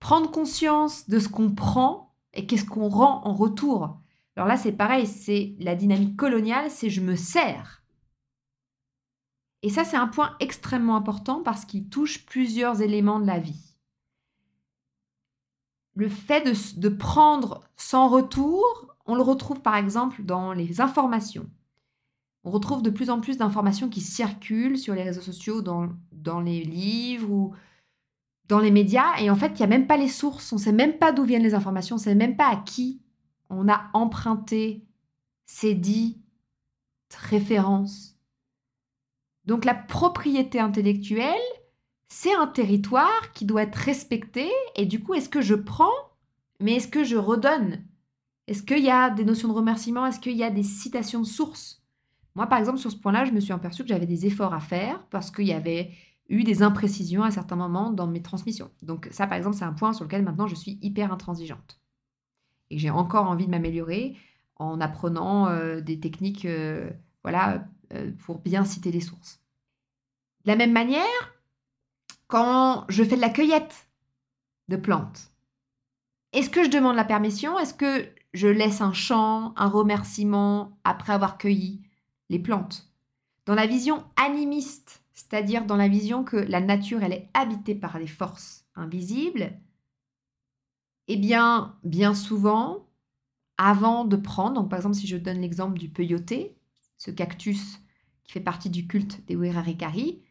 [0.00, 4.00] prendre conscience de ce qu'on prend et qu'est-ce qu'on rend en retour.
[4.36, 7.82] Alors là, c'est pareil, c'est la dynamique coloniale, c'est je me sers.
[9.62, 13.76] Et ça, c'est un point extrêmement important parce qu'il touche plusieurs éléments de la vie.
[15.94, 16.42] Le fait
[16.78, 18.62] de, prendre sans retour,
[19.06, 21.48] on le retrouve par exemple dans les informations.
[22.44, 26.40] On retrouve de plus en plus d'informations qui circulent sur les réseaux sociaux, dans, dans
[26.40, 27.54] les livres ou
[28.46, 29.16] dans les médias.
[29.18, 30.52] Et en fait, il n'y a même pas les sources.
[30.52, 31.96] On ne sait même pas d'où viennent les informations.
[31.96, 33.00] On ne sait même pas à qui
[33.48, 34.84] on a emprunté
[35.46, 36.18] ces dites
[37.16, 38.15] références.
[39.46, 41.34] Donc la propriété intellectuelle,
[42.08, 44.48] c'est un territoire qui doit être respecté.
[44.74, 45.94] Et du coup, est-ce que je prends,
[46.60, 47.84] mais est-ce que je redonne?
[48.46, 50.06] Est-ce qu'il y a des notions de remerciement?
[50.06, 51.82] Est-ce qu'il y a des citations de sources?
[52.34, 54.60] Moi, par exemple, sur ce point-là, je me suis aperçue que j'avais des efforts à
[54.60, 55.90] faire parce qu'il y avait
[56.28, 58.70] eu des imprécisions à certains moments dans mes transmissions.
[58.82, 61.80] Donc ça, par exemple, c'est un point sur lequel maintenant je suis hyper intransigeante.
[62.70, 64.16] Et j'ai encore envie de m'améliorer
[64.56, 66.90] en apprenant euh, des techniques euh,
[67.22, 67.66] voilà,
[68.24, 69.40] pour bien citer les sources.
[70.44, 71.34] De la même manière,
[72.26, 73.88] quand je fais de la cueillette
[74.68, 75.30] de plantes,
[76.32, 77.58] est-ce que je demande la permission?
[77.58, 81.82] Est-ce que je laisse un chant, un remerciement après avoir cueilli
[82.28, 82.92] les plantes?
[83.46, 87.98] Dans la vision animiste, c'est-à-dire dans la vision que la nature, elle est habitée par
[87.98, 89.58] des forces invisibles,
[91.08, 92.86] eh bien, bien souvent,
[93.56, 96.56] avant de prendre, donc par exemple si je donne l'exemple du peyoté,
[96.98, 97.80] ce cactus
[98.24, 100.22] qui fait partie du culte des Wirarikari,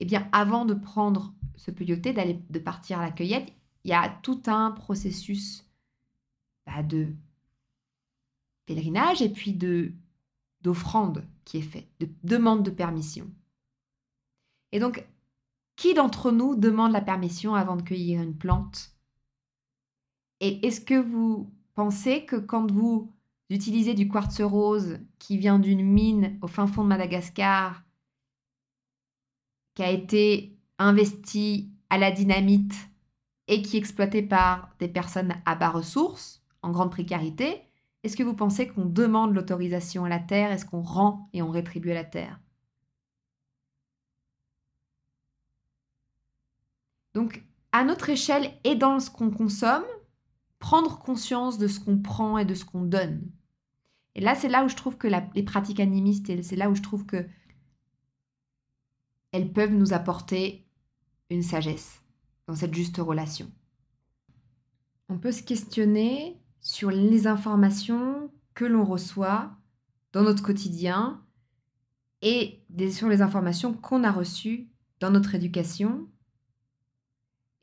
[0.00, 3.52] eh bien, avant de prendre ce peyoté, d'aller, de partir à la cueillette,
[3.84, 5.64] il y a tout un processus
[6.66, 7.08] bah, de
[8.66, 9.92] pèlerinage et puis de,
[10.62, 13.30] d'offrande qui est fait, de demande de permission.
[14.70, 15.04] Et donc,
[15.76, 18.92] qui d'entre nous demande la permission avant de cueillir une plante?
[20.40, 23.12] Et est-ce que vous pensez que quand vous
[23.52, 27.82] utilisez du quartz rose qui vient d'une mine au fin fond de Madagascar,
[29.74, 32.74] qui a été investi à la dynamite
[33.48, 37.62] et qui est exploité par des personnes à bas ressources, en grande précarité,
[38.02, 40.50] est-ce que vous pensez qu'on demande l'autorisation à la Terre?
[40.50, 42.40] Est-ce qu'on rend et on rétribue à la Terre?
[47.14, 49.84] Donc, à notre échelle et dans ce qu'on consomme,
[50.58, 53.22] prendre conscience de ce qu'on prend et de ce qu'on donne.
[54.14, 56.82] Et là, c'est là où je trouve que les pratiques animistes, c'est là où je
[56.82, 57.26] trouve que
[59.32, 60.66] elles peuvent nous apporter
[61.30, 62.02] une sagesse
[62.46, 63.50] dans cette juste relation.
[65.08, 69.56] On peut se questionner sur les informations que l'on reçoit
[70.12, 71.24] dans notre quotidien
[72.20, 74.68] et sur les informations qu'on a reçues
[75.00, 76.06] dans notre éducation.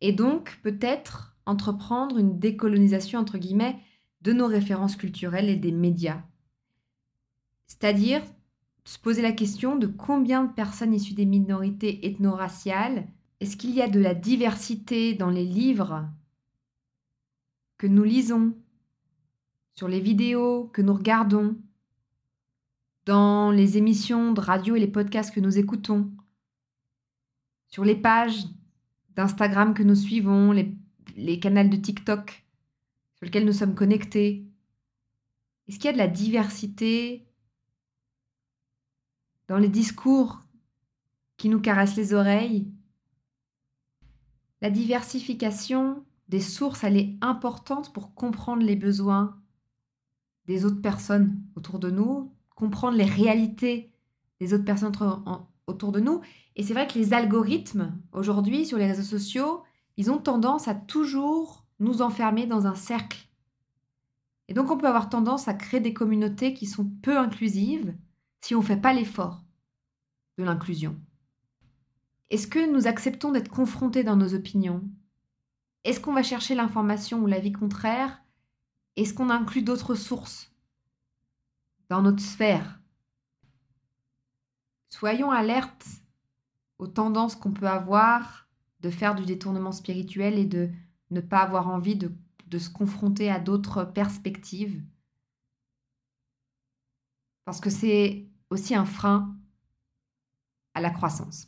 [0.01, 3.79] Et donc peut-être entreprendre une décolonisation, entre guillemets,
[4.21, 6.23] de nos références culturelles et des médias.
[7.69, 8.23] C'est-à-dire
[8.83, 13.07] se poser la question de combien de personnes issues des minorités ethno-raciales,
[13.39, 16.09] est-ce qu'il y a de la diversité dans les livres
[17.77, 18.57] que nous lisons,
[19.75, 21.55] sur les vidéos que nous regardons,
[23.05, 26.11] dans les émissions de radio et les podcasts que nous écoutons,
[27.67, 28.45] sur les pages
[29.15, 30.75] d'Instagram que nous suivons, les,
[31.15, 32.43] les canaux de TikTok
[33.15, 34.47] sur lesquels nous sommes connectés?
[35.67, 37.28] Est-ce qu'il y a de la diversité
[39.49, 40.39] dans les discours
[41.37, 42.71] qui nous caressent les oreilles.
[44.61, 49.35] La diversification des sources, elle est importante pour comprendre les besoins
[50.45, 53.91] des autres personnes autour de nous, comprendre les réalités
[54.39, 54.91] des autres personnes
[55.65, 56.21] autour de nous.
[56.55, 59.63] Et c'est vrai que les algorithmes, aujourd'hui, sur les réseaux sociaux,
[59.97, 63.27] ils ont tendance à toujours nous enfermer dans un cercle.
[64.47, 67.95] Et donc on peut avoir tendance à créer des communautés qui sont peu inclusives
[68.41, 69.43] si on ne fait pas l'effort
[70.37, 70.99] de l'inclusion.
[72.29, 74.83] Est-ce que nous acceptons d'être confrontés dans nos opinions?
[75.83, 78.21] Est-ce qu'on va chercher l'information ou l'avis contraire?
[78.95, 80.53] Est-ce qu'on inclut d'autres sources
[81.89, 82.79] dans notre sphère?
[84.89, 85.87] Soyons alertes
[86.77, 88.47] aux tendances qu'on peut avoir
[88.81, 90.69] de faire du détournement spirituel et de
[91.11, 92.11] ne pas avoir envie de,
[92.47, 94.83] de se confronter à d'autres perspectives.
[97.45, 99.35] Parce que c'est aussi un frein
[100.73, 101.47] à la croissance.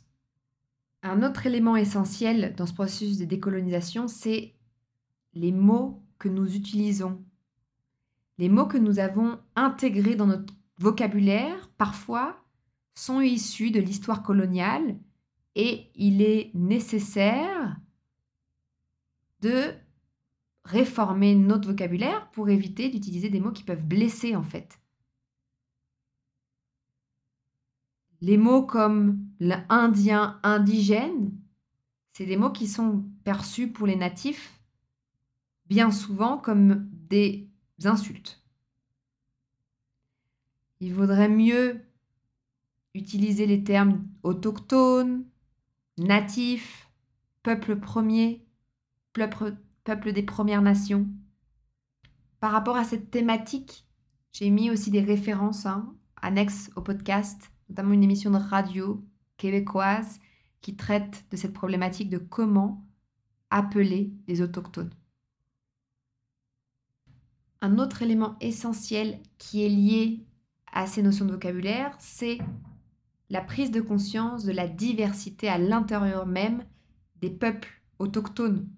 [1.02, 4.54] Un autre élément essentiel dans ce processus de décolonisation, c'est
[5.34, 7.24] les mots que nous utilisons.
[8.38, 12.44] Les mots que nous avons intégrés dans notre vocabulaire, parfois,
[12.94, 14.96] sont issus de l'histoire coloniale
[15.54, 17.76] et il est nécessaire
[19.40, 19.74] de
[20.64, 24.81] réformer notre vocabulaire pour éviter d'utiliser des mots qui peuvent blesser en fait.
[28.22, 31.32] Les mots comme l'indien indigène,
[32.12, 34.60] c'est des mots qui sont perçus pour les natifs
[35.66, 37.48] bien souvent comme des
[37.84, 38.42] insultes.
[40.80, 41.80] Il vaudrait mieux
[42.94, 45.24] utiliser les termes autochtone,
[45.98, 46.90] natif,
[47.42, 48.46] peuple premier,
[49.14, 51.08] peuple, peuple des Premières Nations.
[52.38, 53.84] Par rapport à cette thématique,
[54.30, 59.02] j'ai mis aussi des références hein, annexes au podcast notamment une émission de radio
[59.38, 60.20] québécoise
[60.60, 62.86] qui traite de cette problématique de comment
[63.48, 64.92] appeler les autochtones.
[67.62, 70.26] Un autre élément essentiel qui est lié
[70.70, 72.40] à ces notions de vocabulaire, c'est
[73.30, 76.66] la prise de conscience de la diversité à l'intérieur même
[77.22, 78.68] des peuples autochtones.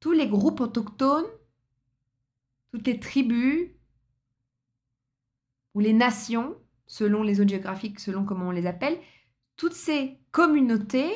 [0.00, 1.26] Tous les groupes autochtones,
[2.72, 3.68] toutes les tribus,
[5.74, 6.56] ou les nations,
[6.86, 8.98] selon les zones géographiques, selon comment on les appelle,
[9.56, 11.12] toutes ces communautés,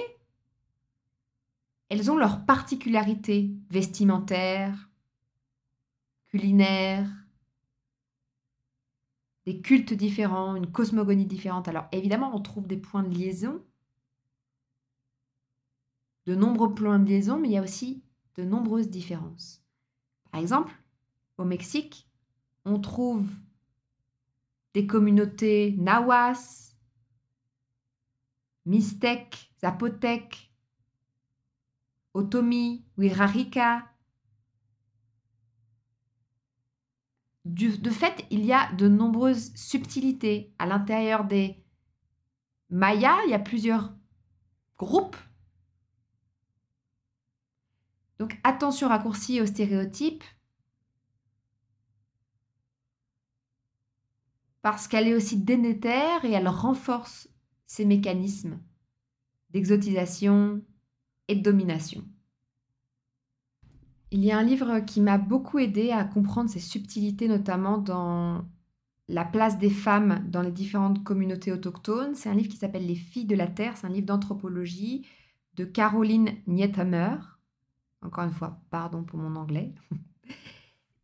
[1.88, 4.90] elles ont leurs particularités vestimentaires,
[6.26, 7.10] culinaires,
[9.46, 11.68] des cultes différents, une cosmogonie différente.
[11.68, 13.64] Alors évidemment, on trouve des points de liaison,
[16.26, 18.02] de nombreux points de liaison, mais il y a aussi
[18.36, 19.64] de nombreuses différences.
[20.30, 20.74] Par exemple,
[21.38, 22.06] au Mexique,
[22.66, 23.26] on trouve
[24.74, 26.74] des communautés nawas,
[28.66, 30.52] mixtèques, zapotèques,
[32.14, 33.84] otomi, wirarika.
[37.44, 41.64] de fait, il y a de nombreuses subtilités à l'intérieur des
[42.68, 43.24] mayas.
[43.24, 43.94] Il y a plusieurs
[44.76, 45.16] groupes.
[48.18, 50.24] Donc attention raccourci aux stéréotypes.
[54.70, 57.30] Parce qu'elle est aussi dénétaire et elle renforce
[57.66, 58.58] ces mécanismes
[59.48, 60.60] d'exotisation
[61.26, 62.04] et de domination.
[64.10, 68.44] Il y a un livre qui m'a beaucoup aidé à comprendre ces subtilités, notamment dans
[69.08, 72.14] la place des femmes dans les différentes communautés autochtones.
[72.14, 75.06] C'est un livre qui s'appelle Les filles de la terre, c'est un livre d'anthropologie
[75.54, 77.16] de Caroline Niethammer.
[78.02, 79.72] Encore une fois, pardon pour mon anglais.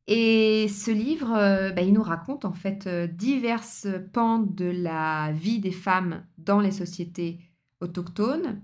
[0.06, 5.32] Et ce livre, euh, bah, il nous raconte en fait euh, diverses pans de la
[5.32, 7.40] vie des femmes dans les sociétés
[7.80, 8.60] autochtones,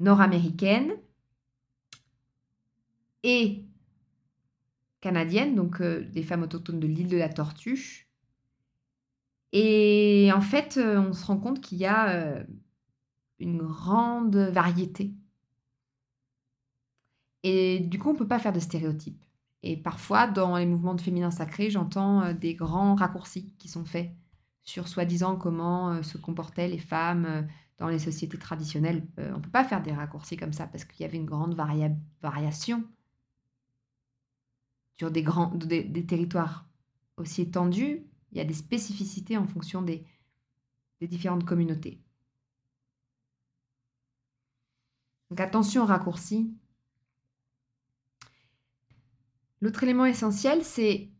[0.00, 0.92] nord-américaines
[3.22, 3.64] et
[5.00, 8.06] canadiennes, donc euh, des femmes autochtones de l'île de la Tortue.
[9.52, 12.44] Et en fait, on se rend compte qu'il y a
[13.40, 15.12] une grande variété.
[17.42, 19.24] Et du coup, on ne peut pas faire de stéréotypes.
[19.62, 23.84] Et parfois, dans les mouvements de féminin sacré, j'entends euh, des grands raccourcis qui sont
[23.84, 24.10] faits
[24.62, 27.42] sur soi-disant comment euh, se comportaient les femmes euh,
[27.78, 29.06] dans les sociétés traditionnelles.
[29.16, 31.54] on ne peut pas faire des raccourcis comme ça parce qu'il y avait une grande
[32.20, 32.84] variation
[34.98, 36.66] sur des, grands, des, territoires
[37.16, 38.04] aussi étendus.
[38.32, 40.04] Il y a des spécificités en fonction des,
[41.00, 42.02] des différentes communautés.
[45.30, 46.54] Donc attention aux raccourcis
[49.60, 51.10] L'autre élément essentiel, c'est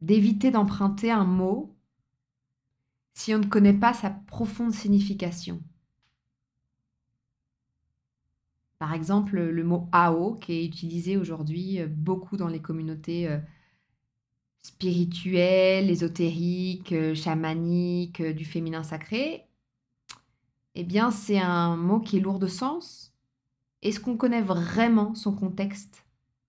[0.00, 1.74] d'éviter d'emprunter un mot
[3.14, 5.62] si on ne connaît pas sa profonde signification.
[8.78, 13.38] Par exemple, le mot Ao, qui est utilisé aujourd'hui euh, beaucoup dans les communautés euh,
[14.60, 19.46] spirituelles, ésotériques, euh, chamaniques, du féminin sacré,
[20.74, 23.14] eh bien, c'est un mot qui est lourd de sens.
[23.82, 26.05] Est-ce qu'on connaît vraiment son contexte?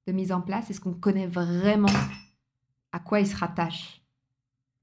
[0.08, 0.70] De mise en place?
[0.72, 1.88] Est-ce qu'on connaît vraiment
[2.92, 4.02] à quoi il se rattache?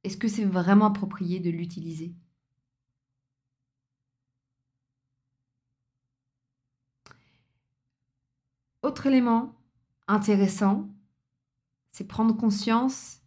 [0.05, 2.15] Est-ce que c'est vraiment approprié de l'utiliser?
[8.83, 9.57] Autre élément
[10.07, 10.91] intéressant,
[11.91, 13.23] c'est prendre conscience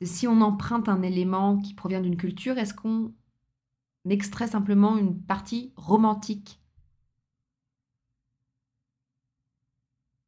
[0.00, 3.12] de si on emprunte un élément qui provient d'une culture, est-ce qu'on
[4.08, 6.58] extrait simplement une partie romantique?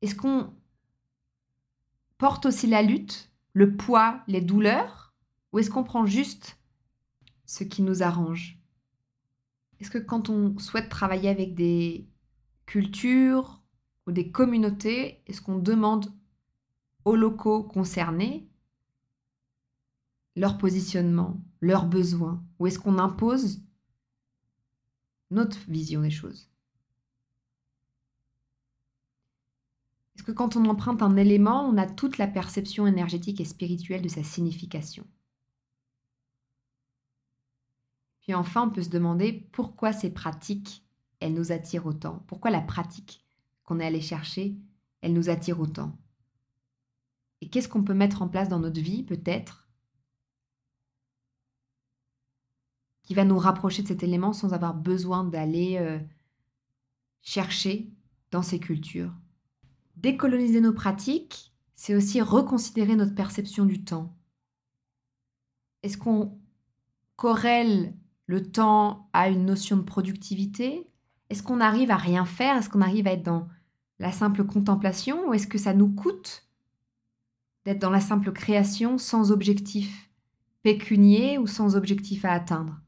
[0.03, 0.53] Est-ce qu'on
[2.19, 5.15] porte aussi la lutte, le poids, les douleurs
[5.53, 6.59] Ou est-ce qu'on prend juste
[7.47, 8.59] ce qui nous arrange?
[9.81, 12.09] Est-ce que quand on souhaite travailler avec des
[12.67, 13.63] cultures
[14.07, 16.13] ou des communautés, est-ce qu'on demande
[17.05, 18.51] aux locaux concernés
[20.37, 22.45] leur positionnement, leurs besoins?
[22.59, 23.63] Ou est-ce qu'on impose
[25.31, 26.51] notre vision des choses?
[30.19, 34.03] Parce que quand on emprunte un élément, on a toute la perception énergétique et spirituelle
[34.03, 35.07] de sa signification.
[38.23, 40.85] Puis enfin, on peut se demander pourquoi ces pratiques,
[41.21, 42.25] elles nous attirent autant.
[42.27, 43.25] Pourquoi la pratique
[43.63, 44.57] qu'on est allé chercher,
[45.03, 45.97] elle nous attire autant?
[47.41, 49.69] Et qu'est-ce qu'on peut mettre en place dans notre vie, peut-être,
[53.05, 56.01] qui va nous rapprocher de cet élément sans avoir besoin d'aller euh,
[57.23, 57.93] chercher
[58.33, 59.15] dans ces cultures?
[60.01, 64.17] Décoloniser nos pratiques, c'est aussi reconsidérer notre perception du temps.
[65.83, 66.39] Est-ce qu'on
[67.17, 67.97] corrèle
[68.27, 70.89] le temps à une notion de productivité?
[71.31, 72.57] Est-ce qu'on arrive à rien faire?
[72.57, 73.49] Est-ce qu'on arrive à être dans
[73.99, 75.29] la simple contemplation?
[75.29, 76.49] Ou est-ce que ça nous coûte
[77.65, 80.11] d'être dans la simple création sans objectif
[80.63, 82.81] pécunier ou sans objectif à atteindre?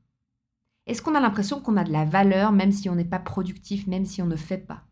[0.86, 3.88] Est-ce qu'on a l'impression qu'on a de la valeur même si on n'est pas productif,
[3.88, 4.84] même si on ne fait pas?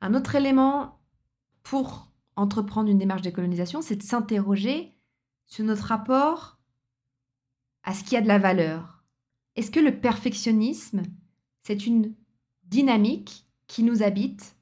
[0.00, 1.00] Un autre élément
[1.62, 4.96] pour entreprendre une démarche décolonisation, c'est de s'interroger
[5.46, 6.58] sur notre rapport
[7.82, 9.04] à ce qui a de la valeur.
[9.54, 11.02] Est-ce que le perfectionnisme,
[11.62, 12.14] c'est une
[12.64, 14.56] dynamique qui nous habite?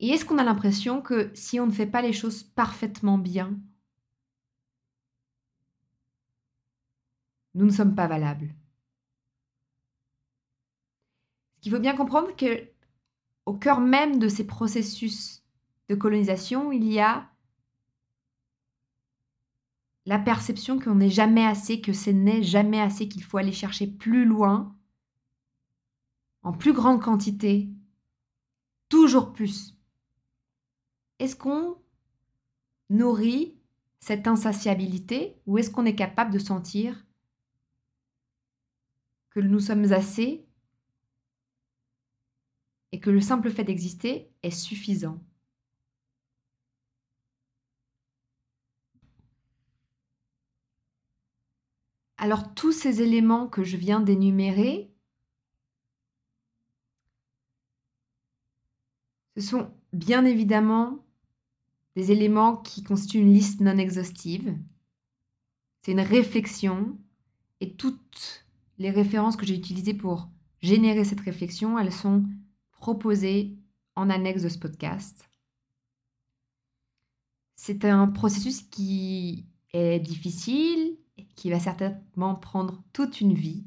[0.00, 3.58] Et est-ce qu'on a l'impression que si on ne fait pas les choses parfaitement bien,
[7.54, 8.54] nous ne sommes pas valables?
[11.60, 12.68] Qu'il faut bien comprendre que
[13.48, 15.42] au cœur même de ces processus
[15.88, 17.30] de colonisation, il y a
[20.04, 23.86] la perception qu'on n'est jamais assez, que ce n'est jamais assez, qu'il faut aller chercher
[23.86, 24.76] plus loin,
[26.42, 27.70] en plus grande quantité,
[28.90, 29.78] toujours plus.
[31.18, 31.78] Est-ce qu'on
[32.90, 33.56] nourrit
[33.98, 37.06] cette insatiabilité ou est-ce qu'on est capable de sentir
[39.30, 40.47] que nous sommes assez
[42.92, 45.20] et que le simple fait d'exister est suffisant
[52.18, 54.92] Alors tous ces éléments que je viens d'énumérer,
[59.36, 61.04] ce sont bien évidemment
[61.94, 64.58] des éléments qui constituent une liste non exhaustive.
[65.82, 66.98] C'est une réflexion
[67.60, 68.44] et toutes
[68.78, 70.28] les références que j'ai utilisées pour
[70.60, 72.24] générer cette réflexion, elles sont
[72.78, 73.58] proposées
[73.96, 75.30] en annexe de ce podcast.
[77.56, 80.96] C'est un processus qui est difficile,
[81.34, 83.66] qui va certainement prendre toute une vie.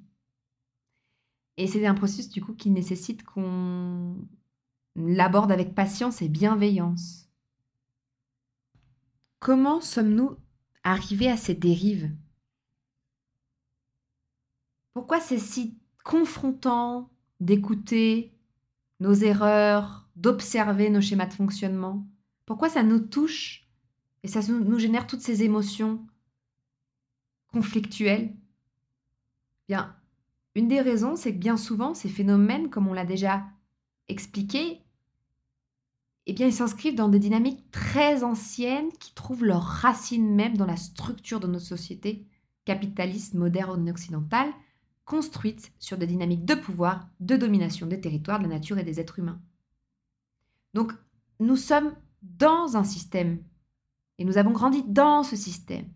[1.57, 4.15] Et c'est un processus du coup qui nécessite qu'on
[4.95, 7.29] l'aborde avec patience et bienveillance.
[9.39, 10.37] Comment sommes-nous
[10.83, 12.15] arrivés à ces dérives?
[14.93, 17.09] Pourquoi c'est si confrontant
[17.39, 18.33] d'écouter
[19.01, 22.07] nos erreurs, d'observer nos schémas de fonctionnement.
[22.45, 23.67] Pourquoi ça nous touche
[24.23, 26.05] et ça nous génère toutes ces émotions
[27.51, 28.33] conflictuel
[29.67, 29.95] Bien,
[30.53, 33.43] une des raisons, c'est que bien souvent, ces phénomènes, comme on l'a déjà
[34.07, 34.81] expliqué,
[36.27, 40.67] eh bien, ils s'inscrivent dans des dynamiques très anciennes qui trouvent leurs racines même dans
[40.67, 42.27] la structure de notre société
[42.65, 44.53] capitaliste moderne occidentale,
[45.11, 49.01] construite sur des dynamiques de pouvoir, de domination des territoires, de la nature et des
[49.01, 49.41] êtres humains.
[50.73, 50.93] Donc,
[51.41, 53.43] nous sommes dans un système
[54.19, 55.91] et nous avons grandi dans ce système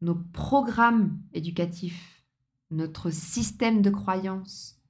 [0.00, 2.24] nos programmes éducatifs,
[2.70, 4.80] notre système de croyances,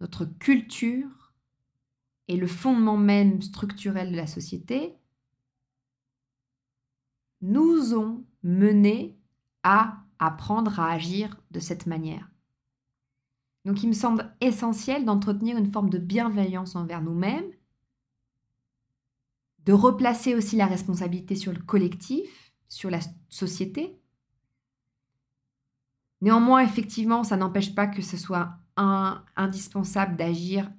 [0.00, 1.32] notre culture
[2.28, 4.94] et le fondement même structurel de la société
[7.40, 9.18] nous ont menés
[9.64, 12.30] à apprendre à agir de cette manière.
[13.64, 17.50] Donc il me semble essentiel d'entretenir une forme de bienveillance envers nous-mêmes,
[19.64, 23.98] de replacer aussi la responsabilité sur le collectif, sur la société,
[26.24, 28.54] Néanmoins, effectivement, ça n'empêche pas que ce soit
[29.36, 30.72] indispensable d'agir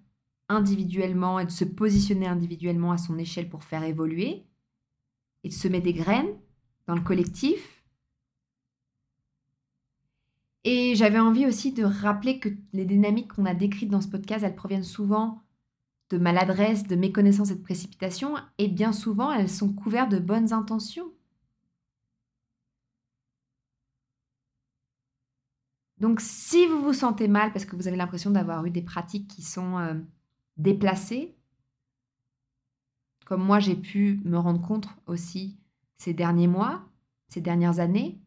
[0.50, 4.48] individuellement et de se positionner individuellement à son échelle pour faire évoluer
[5.44, 6.36] et de semer des graines
[6.88, 7.75] dans le collectif.
[10.66, 14.44] Et j'avais envie aussi de rappeler que les dynamiques qu'on a décrites dans ce podcast,
[14.44, 15.44] elles proviennent souvent
[16.10, 20.54] de maladresse, de méconnaissance et de précipitation, et bien souvent elles sont couvertes de bonnes
[20.54, 21.12] intentions.
[26.00, 29.28] Donc si vous vous sentez mal parce que vous avez l'impression d'avoir eu des pratiques
[29.28, 29.94] qui sont euh,
[30.58, 31.36] déplacées,
[33.26, 35.58] comme moi j'ai pu me rendre compte aussi
[35.98, 36.84] ces derniers mois,
[37.30, 38.20] ces dernières années,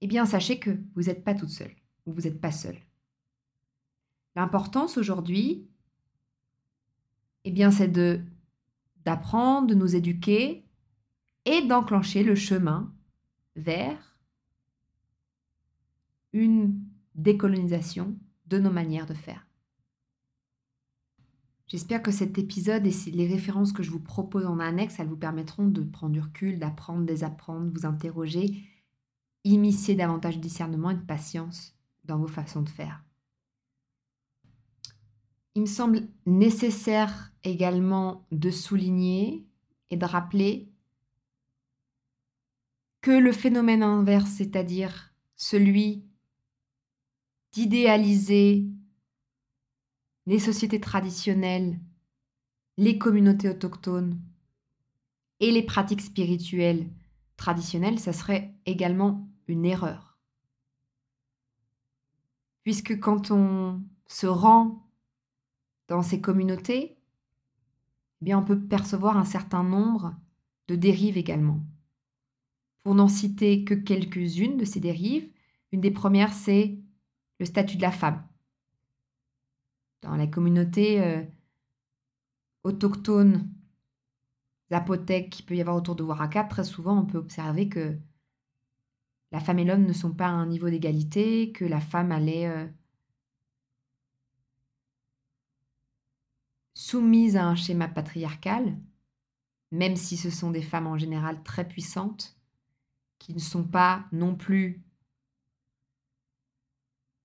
[0.00, 1.74] eh bien sachez que vous n'êtes pas toute seule
[2.06, 2.78] ou vous n'êtes pas seule.
[4.36, 5.68] L'importance aujourd'hui,
[7.44, 8.20] eh bien c'est de
[9.04, 10.64] d'apprendre, de nous éduquer
[11.44, 12.92] et d'enclencher le chemin
[13.54, 14.16] vers
[16.32, 16.80] une
[17.14, 18.16] décolonisation
[18.46, 19.46] de nos manières de faire.
[21.66, 25.16] J'espère que cet épisode et les références que je vous propose en annexe, elles vous
[25.16, 28.62] permettront de prendre du recul, d'apprendre, désapprendre, vous interroger,
[29.44, 31.74] initier davantage de discernement et de patience
[32.04, 33.04] dans vos façons de faire.
[35.54, 39.46] Il me semble nécessaire également de souligner
[39.90, 40.68] et de rappeler
[43.00, 46.04] que le phénomène inverse, c'est-à-dire celui
[47.52, 48.66] d'idéaliser
[50.26, 51.78] les sociétés traditionnelles,
[52.78, 54.20] les communautés autochtones
[55.38, 56.88] et les pratiques spirituelles
[57.36, 60.18] traditionnelles, ça serait également une erreur.
[62.62, 64.88] Puisque quand on se rend
[65.88, 66.96] dans ces communautés,
[68.20, 70.14] eh bien on peut percevoir un certain nombre
[70.68, 71.60] de dérives également.
[72.82, 75.30] Pour n'en citer que quelques-unes de ces dérives,
[75.72, 76.78] une des premières, c'est
[77.38, 78.26] le statut de la femme.
[80.02, 81.22] Dans la communauté euh,
[82.62, 83.50] autochtone
[84.70, 87.98] zapothèque qu'il peut y avoir autour de Waraka, très souvent on peut observer que
[89.34, 92.46] la femme et l'homme ne sont pas à un niveau d'égalité, que la femme allait
[92.46, 92.68] euh,
[96.74, 98.78] soumise à un schéma patriarcal,
[99.72, 102.38] même si ce sont des femmes en général très puissantes,
[103.18, 104.84] qui ne sont pas non plus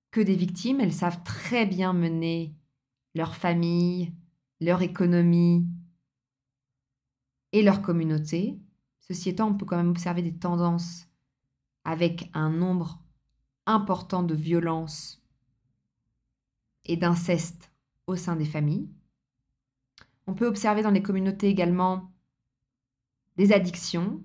[0.09, 2.55] que des victimes, elles savent très bien mener
[3.13, 4.15] leur famille,
[4.61, 5.67] leur économie
[7.51, 8.59] et leur communauté.
[8.99, 11.08] Ceci étant, on peut quand même observer des tendances
[11.89, 13.01] avec un nombre
[13.65, 15.23] important de violences
[16.85, 17.71] et d'inceste
[18.05, 18.87] au sein des familles.
[20.27, 22.13] On peut observer dans les communautés également
[23.37, 24.23] des addictions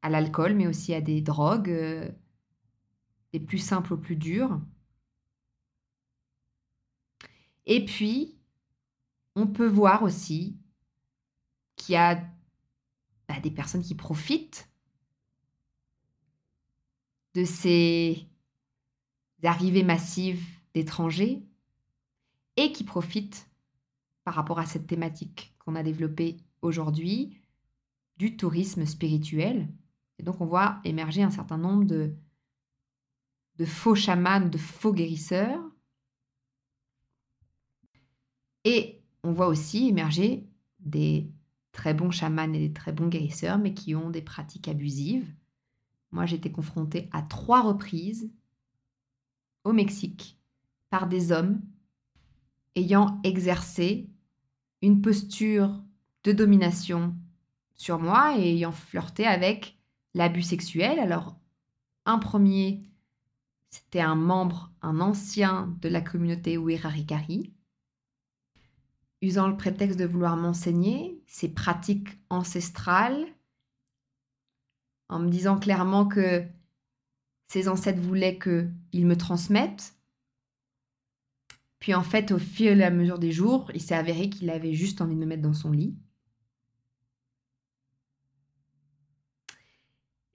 [0.00, 2.10] à l'alcool, mais aussi à des drogues, euh,
[3.34, 4.58] des plus simples aux plus dures.
[7.66, 8.38] Et puis,
[9.36, 10.56] on peut voir aussi
[11.76, 12.14] qu'il y a
[13.28, 14.71] bah, des personnes qui profitent
[17.34, 18.26] de ces
[19.42, 21.42] arrivées massives d'étrangers
[22.56, 23.50] et qui profitent
[24.24, 27.40] par rapport à cette thématique qu'on a développée aujourd'hui
[28.16, 29.68] du tourisme spirituel.
[30.18, 32.14] Et donc on voit émerger un certain nombre de,
[33.56, 35.60] de faux chamans, de faux guérisseurs.
[38.64, 40.46] Et on voit aussi émerger
[40.78, 41.30] des
[41.72, 45.28] très bons chamans et des très bons guérisseurs, mais qui ont des pratiques abusives.
[46.12, 48.30] Moi, été confrontée à trois reprises
[49.64, 50.38] au Mexique
[50.90, 51.60] par des hommes
[52.76, 54.10] ayant exercé
[54.82, 55.82] une posture
[56.24, 57.14] de domination
[57.74, 59.78] sur moi et ayant flirté avec
[60.14, 60.98] l'abus sexuel.
[60.98, 61.36] Alors,
[62.04, 62.82] un premier,
[63.70, 67.52] c'était un membre, un ancien de la communauté Uirarikari,
[69.20, 73.24] usant le prétexte de vouloir m'enseigner ses pratiques ancestrales,
[75.12, 76.42] en me disant clairement que
[77.46, 79.94] ses ancêtres voulaient qu'il me transmette.
[81.78, 84.72] Puis en fait, au fil et à mesure des jours, il s'est avéré qu'il avait
[84.72, 85.94] juste envie de me mettre dans son lit.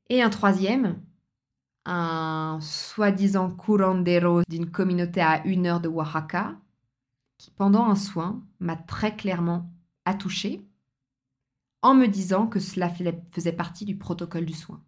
[0.10, 1.02] Et un troisième,
[1.86, 6.56] un soi-disant curandero d'une communauté à une heure de Oaxaca,
[7.40, 9.72] qui pendant un soin m'a très clairement
[10.06, 10.67] attouché
[11.88, 14.84] en me disant que cela faisait partie du protocole du soin.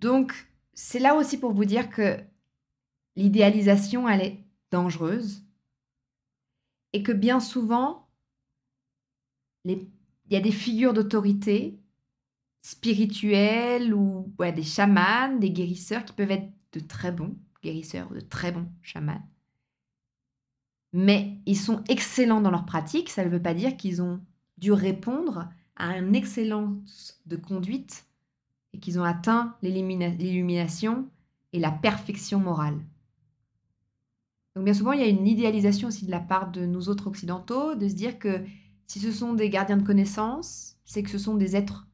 [0.00, 2.18] Donc, c'est là aussi pour vous dire que
[3.14, 5.44] l'idéalisation, elle est dangereuse
[6.92, 8.08] et que bien souvent,
[9.64, 9.88] il
[10.28, 11.78] y a des figures d'autorité
[12.60, 18.50] spirituelles ou des chamans, des guérisseurs qui peuvent être de très bons guérisseurs, de très
[18.50, 19.22] bons chamans,
[20.94, 23.10] mais ils sont excellents dans leur pratique.
[23.10, 24.20] Ça ne veut pas dire qu'ils ont
[24.58, 28.06] dû répondre à une excellence de conduite
[28.72, 31.08] et qu'ils ont atteint l'illumination
[31.52, 32.78] et la perfection morale.
[34.54, 37.08] Donc bien souvent, il y a une idéalisation aussi de la part de nous autres
[37.08, 38.44] occidentaux, de se dire que
[38.86, 41.88] si ce sont des gardiens de connaissances, c'est que ce sont des êtres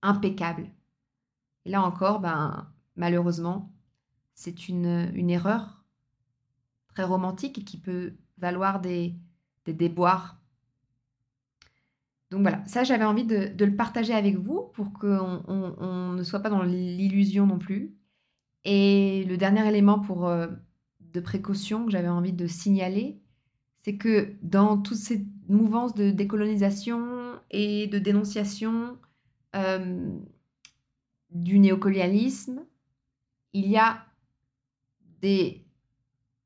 [0.00, 0.70] impeccables.
[1.66, 3.70] Et là encore, ben, malheureusement,
[4.34, 5.79] c'est une, une erreur
[6.94, 9.14] très romantique et qui peut valoir des,
[9.66, 10.40] déboires.
[12.32, 16.40] Donc voilà, ça j'avais envie de, le partager avec vous pour qu'on on, ne soit
[16.40, 17.94] pas dans l'illusion non plus.
[18.64, 20.48] Et le dernier élément euh,
[21.00, 23.20] de précaution que j'avais envie de signaler,
[23.82, 28.98] c'est que dans toutes ces mouvances de décolonisation et de dénonciation
[29.54, 30.10] euh,
[31.30, 32.64] du néocolonialisme,
[33.52, 34.04] il y a
[35.20, 35.64] des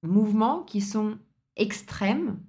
[0.08, 1.18] mouvements qui sont
[1.56, 2.40] extrêmes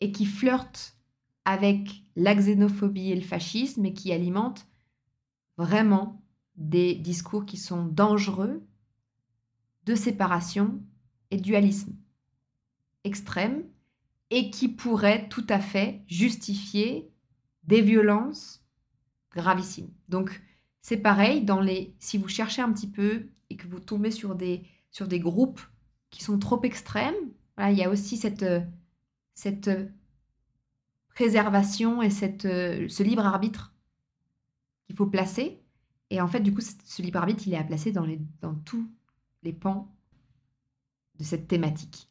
[0.00, 0.96] et qui flirtent
[1.44, 4.66] avec la xénophobie et le fascisme et qui alimentent
[5.56, 6.22] vraiment
[6.56, 8.66] des discours qui sont dangereux
[9.84, 10.82] de séparation
[11.30, 11.96] et dualisme
[13.04, 13.64] extrême
[14.30, 17.10] et qui pourraient tout à fait justifier
[17.64, 18.64] des violences
[19.32, 19.90] gravissimes.
[20.08, 20.42] Donc
[20.82, 24.34] c'est pareil dans les si vous cherchez un petit peu et que vous tombez sur
[24.34, 25.60] des sur des groupes
[26.10, 27.14] qui sont trop extrêmes.
[27.58, 28.60] il y a aussi cette, euh,
[29.46, 29.86] euh,
[31.14, 32.10] préservation et
[32.44, 33.74] euh, ce libre arbitre
[34.86, 35.60] qu'il faut placer.
[36.10, 38.06] Et en fait, du coup, ce libre arbitre, il est à placer dans,
[38.64, 38.88] tous
[39.42, 39.92] les pans
[41.18, 42.08] de cette thématique.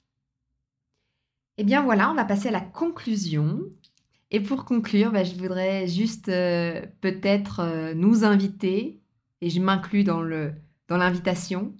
[1.57, 3.61] Eh bien voilà, on va passer à la conclusion.
[4.29, 9.01] Et pour conclure, bah, je voudrais juste peut-être nous inviter,
[9.41, 10.21] et je m'inclus dans
[10.89, 11.73] l'invitation,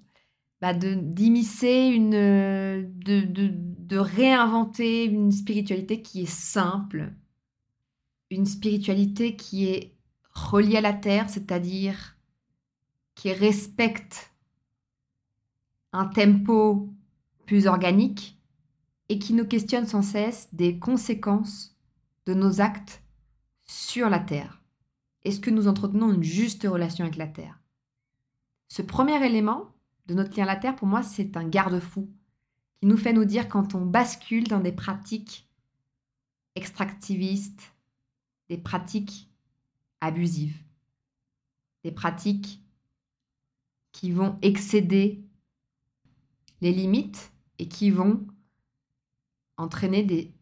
[0.62, 7.14] bah, d'immiscer une de, de, de réinventer une spiritualité qui est simple,
[8.30, 9.96] une spiritualité qui est
[10.32, 12.18] reliée à la terre, c'est-à-dire
[13.16, 14.32] qui respecte
[15.94, 16.94] un tempo
[17.46, 18.38] plus organique
[19.10, 21.76] et qui nous questionne sans cesse des conséquences
[22.26, 23.02] de nos actes
[23.66, 24.62] sur la terre.
[25.24, 27.60] Est-ce que nous entretenons une juste relation avec la Terre?
[28.70, 29.74] Ce premier élément
[30.08, 32.10] de notre lien à la Terre, pour moi, c'est un garde-fou
[32.80, 35.50] qui nous fait nous dire quand on bascule dans des pratiques
[36.56, 37.74] extractivistes,
[38.50, 39.30] des pratiques
[40.02, 40.58] abusives,
[41.84, 42.64] des pratiques
[43.92, 45.24] qui vont excéder
[46.62, 48.26] les limites et qui vont
[49.58, 50.34] entraîner des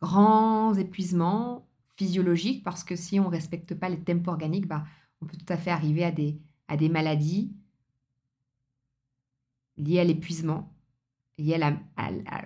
[0.00, 1.66] grands épuisements
[1.96, 4.84] physiologiques parce que si on ne respecte pas les tempos organiques, bah,
[5.20, 7.52] on peut tout à fait arriver à des, à des maladies
[9.76, 10.74] liées à l'épuisement,
[11.38, 11.60] liées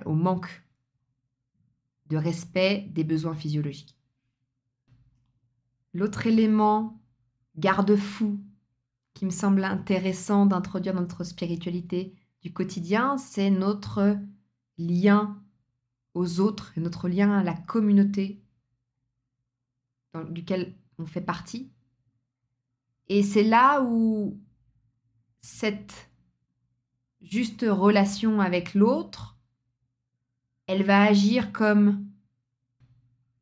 [0.05, 0.65] au manque
[2.07, 3.97] de respect des besoins physiologiques.
[5.93, 7.01] L'autre élément
[7.57, 8.41] garde-fou
[9.15, 14.17] qui me semble intéressant d'introduire dans notre spiritualité du quotidien, c'est notre
[14.79, 15.43] lien
[16.15, 18.43] aux autres notre lien à la communauté
[20.31, 21.71] duquel on fait partie.
[23.09, 24.41] Et c'est là où
[25.41, 26.10] cette
[27.21, 29.37] juste relation avec l'autre,
[30.67, 32.07] elle va agir comme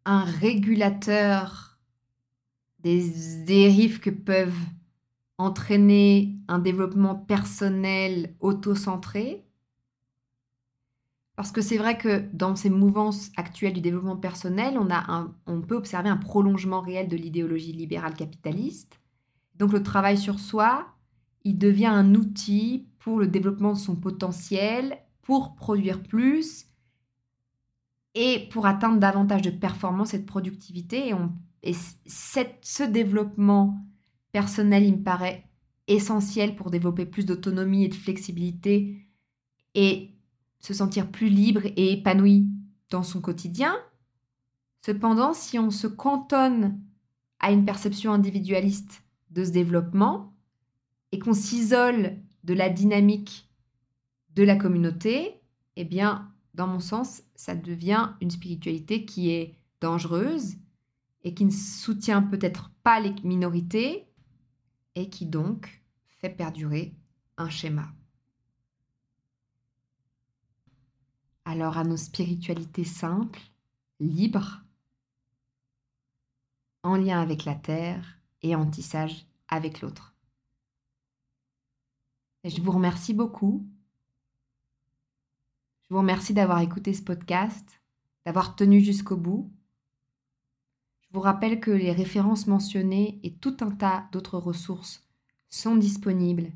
[0.05, 1.79] un régulateur
[2.81, 3.11] des
[3.45, 4.65] dérives que peuvent
[5.37, 9.45] entraîner un développement personnel auto-centré.
[11.37, 15.61] Parce que c'est vrai que dans ces mouvances actuelles du développement personnel, on, a on
[15.61, 18.99] peut observer un prolongement réel de l'idéologie libérale capitaliste.
[19.57, 20.89] Donc le travail sur soi,
[21.45, 26.67] il devient un outil pour le développement de son potentiel, pour produire plus
[28.15, 31.09] et pour atteindre davantage de performance et de productivité.
[31.09, 31.33] Et, on,
[31.63, 31.73] et
[32.05, 33.83] cette, ce développement
[34.31, 35.49] personnel, il me paraît
[35.87, 39.07] essentiel pour développer plus d'autonomie et de flexibilité
[39.75, 40.15] et
[40.61, 42.47] se sentir plus libre et épanoui
[42.91, 43.75] dans son quotidien.
[44.85, 46.79] Cependant, si on se cantonne
[47.41, 50.35] à une perception individualiste de ce développement
[51.11, 53.49] et qu'on s'isole de la dynamique
[54.35, 55.41] de la communauté,
[55.77, 60.57] eh bien, dans mon sens, ça devient une spiritualité qui est dangereuse
[61.23, 64.07] et qui ne soutient peut-être pas les minorités
[64.95, 66.95] et qui donc fait perdurer
[67.37, 67.93] un schéma.
[71.45, 73.41] Alors à nos spiritualités simples,
[74.01, 74.61] libres,
[76.83, 80.15] en lien avec la terre et en tissage avec l'autre.
[82.49, 83.69] Je vous remercie beaucoup.
[85.83, 87.83] Je vous remercie d'avoir écouté ce podcast,
[88.25, 89.53] d'avoir tenu jusqu'au bout.
[91.03, 95.07] Je vous rappelle que les références mentionnées et tout un tas d'autres ressources
[95.51, 96.51] sont disponibles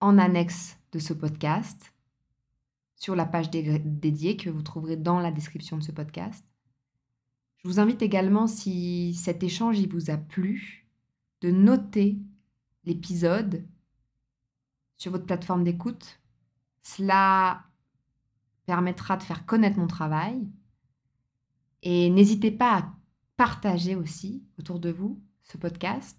[0.00, 1.92] en annexe de ce podcast
[2.94, 6.44] sur la page dédiée que vous trouverez dans la description de ce podcast.
[7.56, 10.88] Je vous invite également, si cet échange vous a plu,
[11.40, 12.18] de noter
[12.84, 13.64] l'épisode
[14.98, 16.20] sur votre plateforme d'écoute.
[16.82, 17.64] Cela
[18.66, 20.46] permettra de faire connaître mon travail.
[21.82, 22.92] Et n'hésitez pas à
[23.36, 26.18] partagez aussi autour de vous ce podcast.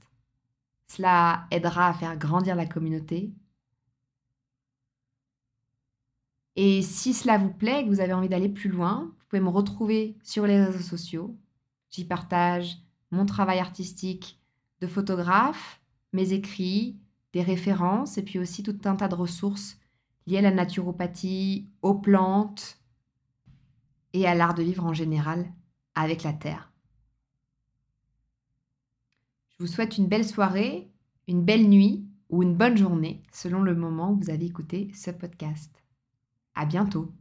[0.88, 3.32] Cela aidera à faire grandir la communauté.
[6.56, 9.50] Et si cela vous plaît que vous avez envie d'aller plus loin, vous pouvez me
[9.50, 11.38] retrouver sur les réseaux sociaux.
[11.92, 12.78] J'y partage
[13.12, 14.40] mon travail artistique
[14.82, 15.82] de photographe,
[16.14, 16.98] mes écrits,
[17.34, 19.78] des références et puis aussi tout un tas de ressources
[20.26, 22.78] liées à la naturopathie, aux plantes
[24.14, 25.52] et à l'art de vivre en général
[25.96, 26.72] avec la terre.
[29.50, 30.90] Je vous souhaite une belle soirée,
[31.28, 35.12] une belle nuit ou une bonne journée selon le moment où vous avez écouté ce
[35.12, 35.84] podcast.
[36.56, 37.12] À bientôt.